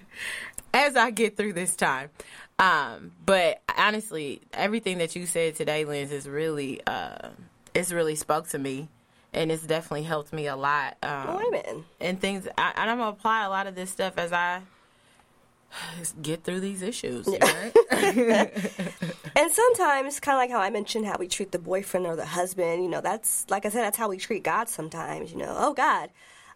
As 0.74 0.96
I 0.96 1.10
get 1.10 1.36
through 1.36 1.52
this 1.52 1.76
time. 1.76 2.10
Um, 2.58 3.12
but 3.26 3.60
honestly, 3.76 4.40
everything 4.52 4.98
that 4.98 5.16
you 5.16 5.26
said 5.26 5.56
today, 5.56 5.84
Lens, 5.84 6.12
is 6.12 6.28
really 6.28 6.80
uh 6.86 7.30
it's 7.74 7.92
really 7.92 8.14
spoke 8.14 8.48
to 8.48 8.58
me 8.58 8.88
and 9.32 9.50
it's 9.50 9.66
definitely 9.66 10.02
helped 10.02 10.32
me 10.32 10.46
a 10.46 10.56
lot. 10.56 10.96
Um, 11.02 11.24
oh, 11.28 11.48
amen. 11.48 11.84
And 12.00 12.20
things, 12.20 12.46
I, 12.58 12.72
and 12.76 12.90
I'm 12.90 12.98
gonna 12.98 13.10
apply 13.10 13.44
a 13.44 13.50
lot 13.50 13.66
of 13.66 13.74
this 13.74 13.90
stuff 13.90 14.14
as 14.18 14.32
I 14.32 14.62
get 16.20 16.44
through 16.44 16.60
these 16.60 16.82
issues. 16.82 17.26
Right? 17.26 17.72
and 17.90 19.50
sometimes, 19.50 20.20
kind 20.20 20.36
of 20.36 20.40
like 20.40 20.50
how 20.50 20.60
I 20.60 20.70
mentioned, 20.70 21.06
how 21.06 21.16
we 21.18 21.28
treat 21.28 21.52
the 21.52 21.58
boyfriend 21.58 22.06
or 22.06 22.16
the 22.16 22.26
husband. 22.26 22.82
You 22.82 22.90
know, 22.90 23.00
that's 23.00 23.46
like 23.48 23.64
I 23.66 23.70
said, 23.70 23.82
that's 23.82 23.96
how 23.96 24.08
we 24.08 24.18
treat 24.18 24.42
God. 24.42 24.68
Sometimes, 24.68 25.32
you 25.32 25.38
know, 25.38 25.54
oh 25.56 25.72
God, 25.72 26.10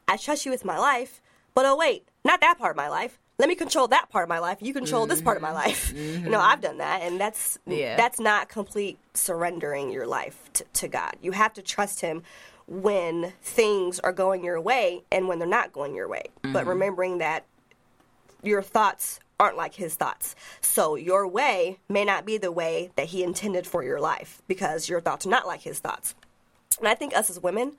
I 0.06 0.16
trust 0.16 0.44
you 0.44 0.50
with 0.52 0.64
my 0.64 0.78
life, 0.78 1.20
but 1.54 1.66
oh 1.66 1.76
wait, 1.76 2.06
not 2.24 2.40
that 2.40 2.58
part 2.58 2.70
of 2.72 2.76
my 2.76 2.88
life. 2.88 3.18
Let 3.38 3.50
me 3.50 3.54
control 3.54 3.88
that 3.88 4.08
part 4.08 4.22
of 4.22 4.30
my 4.30 4.38
life. 4.38 4.58
You 4.62 4.72
control 4.72 5.02
mm-hmm. 5.02 5.10
this 5.10 5.20
part 5.20 5.36
of 5.36 5.42
my 5.42 5.48
mm-hmm. 5.48 5.56
life. 5.56 5.92
Mm-hmm. 5.92 6.24
You 6.26 6.30
know, 6.30 6.40
I've 6.40 6.60
done 6.60 6.78
that, 6.78 7.02
and 7.02 7.20
that's 7.20 7.58
yeah. 7.66 7.96
that's 7.96 8.18
not 8.18 8.48
complete 8.48 8.98
surrendering 9.14 9.92
your 9.92 10.06
life 10.06 10.36
to, 10.54 10.64
to 10.74 10.88
God. 10.88 11.16
You 11.22 11.32
have 11.32 11.52
to 11.54 11.62
trust 11.62 12.00
Him 12.00 12.22
when 12.66 13.32
things 13.42 14.00
are 14.00 14.12
going 14.12 14.44
your 14.44 14.60
way 14.60 15.04
and 15.12 15.28
when 15.28 15.38
they're 15.38 15.48
not 15.48 15.72
going 15.72 15.94
your 15.94 16.08
way. 16.08 16.24
Mm-hmm. 16.42 16.52
But 16.52 16.66
remembering 16.66 17.18
that 17.18 17.44
your 18.42 18.62
thoughts 18.62 19.20
aren't 19.38 19.56
like 19.56 19.74
his 19.74 19.94
thoughts. 19.94 20.34
So 20.60 20.94
your 20.94 21.26
way 21.28 21.78
may 21.88 22.04
not 22.04 22.24
be 22.24 22.38
the 22.38 22.52
way 22.52 22.90
that 22.96 23.06
he 23.06 23.22
intended 23.22 23.66
for 23.66 23.82
your 23.82 24.00
life 24.00 24.42
because 24.48 24.88
your 24.88 25.00
thoughts 25.00 25.26
are 25.26 25.30
not 25.30 25.46
like 25.46 25.60
his 25.62 25.78
thoughts. 25.78 26.14
And 26.78 26.88
I 26.88 26.94
think 26.94 27.16
us 27.16 27.30
as 27.30 27.40
women, 27.40 27.72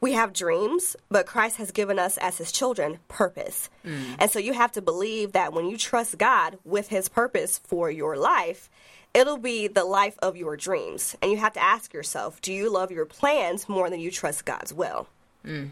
we 0.00 0.12
have 0.12 0.32
dreams, 0.32 0.96
but 1.10 1.26
Christ 1.26 1.56
has 1.56 1.70
given 1.70 1.98
us 1.98 2.16
as 2.18 2.38
his 2.38 2.50
children 2.50 2.98
purpose. 3.08 3.68
Mm. 3.84 4.16
And 4.18 4.30
so 4.30 4.38
you 4.38 4.54
have 4.54 4.72
to 4.72 4.82
believe 4.82 5.32
that 5.32 5.52
when 5.52 5.66
you 5.66 5.76
trust 5.76 6.16
God 6.16 6.58
with 6.64 6.88
his 6.88 7.08
purpose 7.08 7.58
for 7.58 7.90
your 7.90 8.16
life, 8.16 8.70
it'll 9.14 9.38
be 9.38 9.68
the 9.68 9.84
life 9.84 10.18
of 10.20 10.36
your 10.36 10.56
dreams. 10.56 11.16
And 11.22 11.30
you 11.30 11.38
have 11.38 11.52
to 11.54 11.62
ask 11.62 11.92
yourself, 11.92 12.40
do 12.40 12.52
you 12.52 12.70
love 12.70 12.90
your 12.90 13.06
plans 13.06 13.68
more 13.68 13.90
than 13.90 14.00
you 14.00 14.10
trust 14.10 14.44
God's 14.44 14.72
will? 14.72 15.08
Mm. 15.44 15.70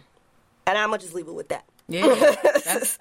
And 0.66 0.78
I'm 0.78 0.88
going 0.88 0.98
to 0.98 1.04
just 1.04 1.14
leave 1.14 1.28
it 1.28 1.34
with 1.34 1.48
that. 1.48 1.64
Yeah, 1.88 2.34
that's 2.64 2.98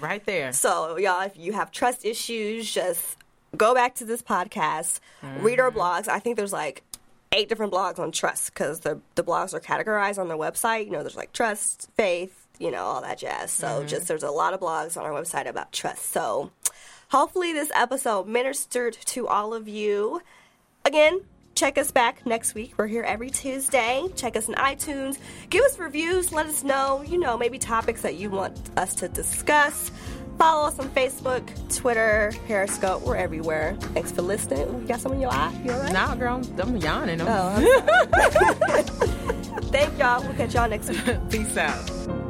right 0.00 0.24
there. 0.26 0.52
So, 0.52 0.96
y'all, 0.96 1.22
if 1.22 1.36
you 1.36 1.52
have 1.52 1.70
trust 1.70 2.04
issues, 2.04 2.72
just 2.72 3.16
go 3.56 3.74
back 3.74 3.94
to 3.96 4.04
this 4.04 4.22
podcast, 4.22 4.98
mm-hmm. 5.22 5.44
read 5.44 5.60
our 5.60 5.70
blogs. 5.70 6.08
I 6.08 6.18
think 6.18 6.36
there's 6.36 6.52
like 6.52 6.82
eight 7.30 7.48
different 7.48 7.72
blogs 7.72 7.98
on 7.98 8.10
trust 8.10 8.52
because 8.52 8.80
the 8.80 9.00
the 9.14 9.22
blogs 9.22 9.54
are 9.54 9.60
categorized 9.60 10.18
on 10.18 10.26
the 10.26 10.36
website. 10.36 10.86
You 10.86 10.90
know, 10.90 11.02
there's 11.02 11.16
like 11.16 11.32
trust, 11.32 11.88
faith, 11.94 12.48
you 12.58 12.72
know, 12.72 12.82
all 12.82 13.00
that 13.02 13.18
jazz. 13.18 13.52
So, 13.52 13.68
mm-hmm. 13.68 13.86
just 13.86 14.08
there's 14.08 14.24
a 14.24 14.30
lot 14.30 14.52
of 14.52 14.58
blogs 14.58 14.96
on 14.96 15.04
our 15.04 15.12
website 15.12 15.48
about 15.48 15.70
trust. 15.70 16.10
So, 16.10 16.50
hopefully, 17.10 17.52
this 17.52 17.70
episode 17.74 18.26
ministered 18.26 18.94
to 19.06 19.26
all 19.28 19.54
of 19.54 19.68
you. 19.68 20.20
Again, 20.84 21.22
check 21.54 21.78
us 21.78 21.90
back 21.90 22.26
next 22.26 22.54
week. 22.54 22.74
We're 22.76 22.86
here 22.86 23.02
every 23.02 23.30
Tuesday. 23.30 24.06
Check 24.16 24.36
us 24.36 24.48
on 24.48 24.54
iTunes. 24.56 25.18
Give 25.50 25.64
us 25.64 25.78
reviews. 25.78 26.32
Let 26.32 26.46
us 26.46 26.62
know, 26.64 27.02
you 27.02 27.18
know, 27.18 27.36
maybe 27.36 27.58
topics 27.58 28.02
that 28.02 28.16
you 28.16 28.30
want 28.30 28.58
us 28.76 28.94
to 28.96 29.08
discuss. 29.08 29.90
Follow 30.38 30.66
us 30.66 30.78
on 30.80 30.88
Facebook, 30.90 31.48
Twitter, 31.74 32.32
Periscope. 32.46 33.02
We're 33.02 33.16
everywhere. 33.16 33.76
Thanks 33.78 34.10
for 34.10 34.22
listening. 34.22 34.80
You 34.80 34.88
got 34.88 35.00
something 35.00 35.20
in 35.20 35.22
your 35.22 35.32
eye? 35.32 35.54
You 35.64 35.72
all 35.72 35.80
right? 35.80 35.92
Nah, 35.92 36.14
girl, 36.16 36.36
I'm, 36.36 36.60
I'm 36.60 36.76
yawning. 36.76 37.20
Oh, 37.20 37.26
I'm 37.26 37.64
Thank 39.70 39.98
y'all. 39.98 40.22
We'll 40.22 40.34
catch 40.34 40.54
y'all 40.54 40.68
next 40.68 40.88
week. 40.88 41.30
Peace 41.30 41.56
out. 41.56 42.23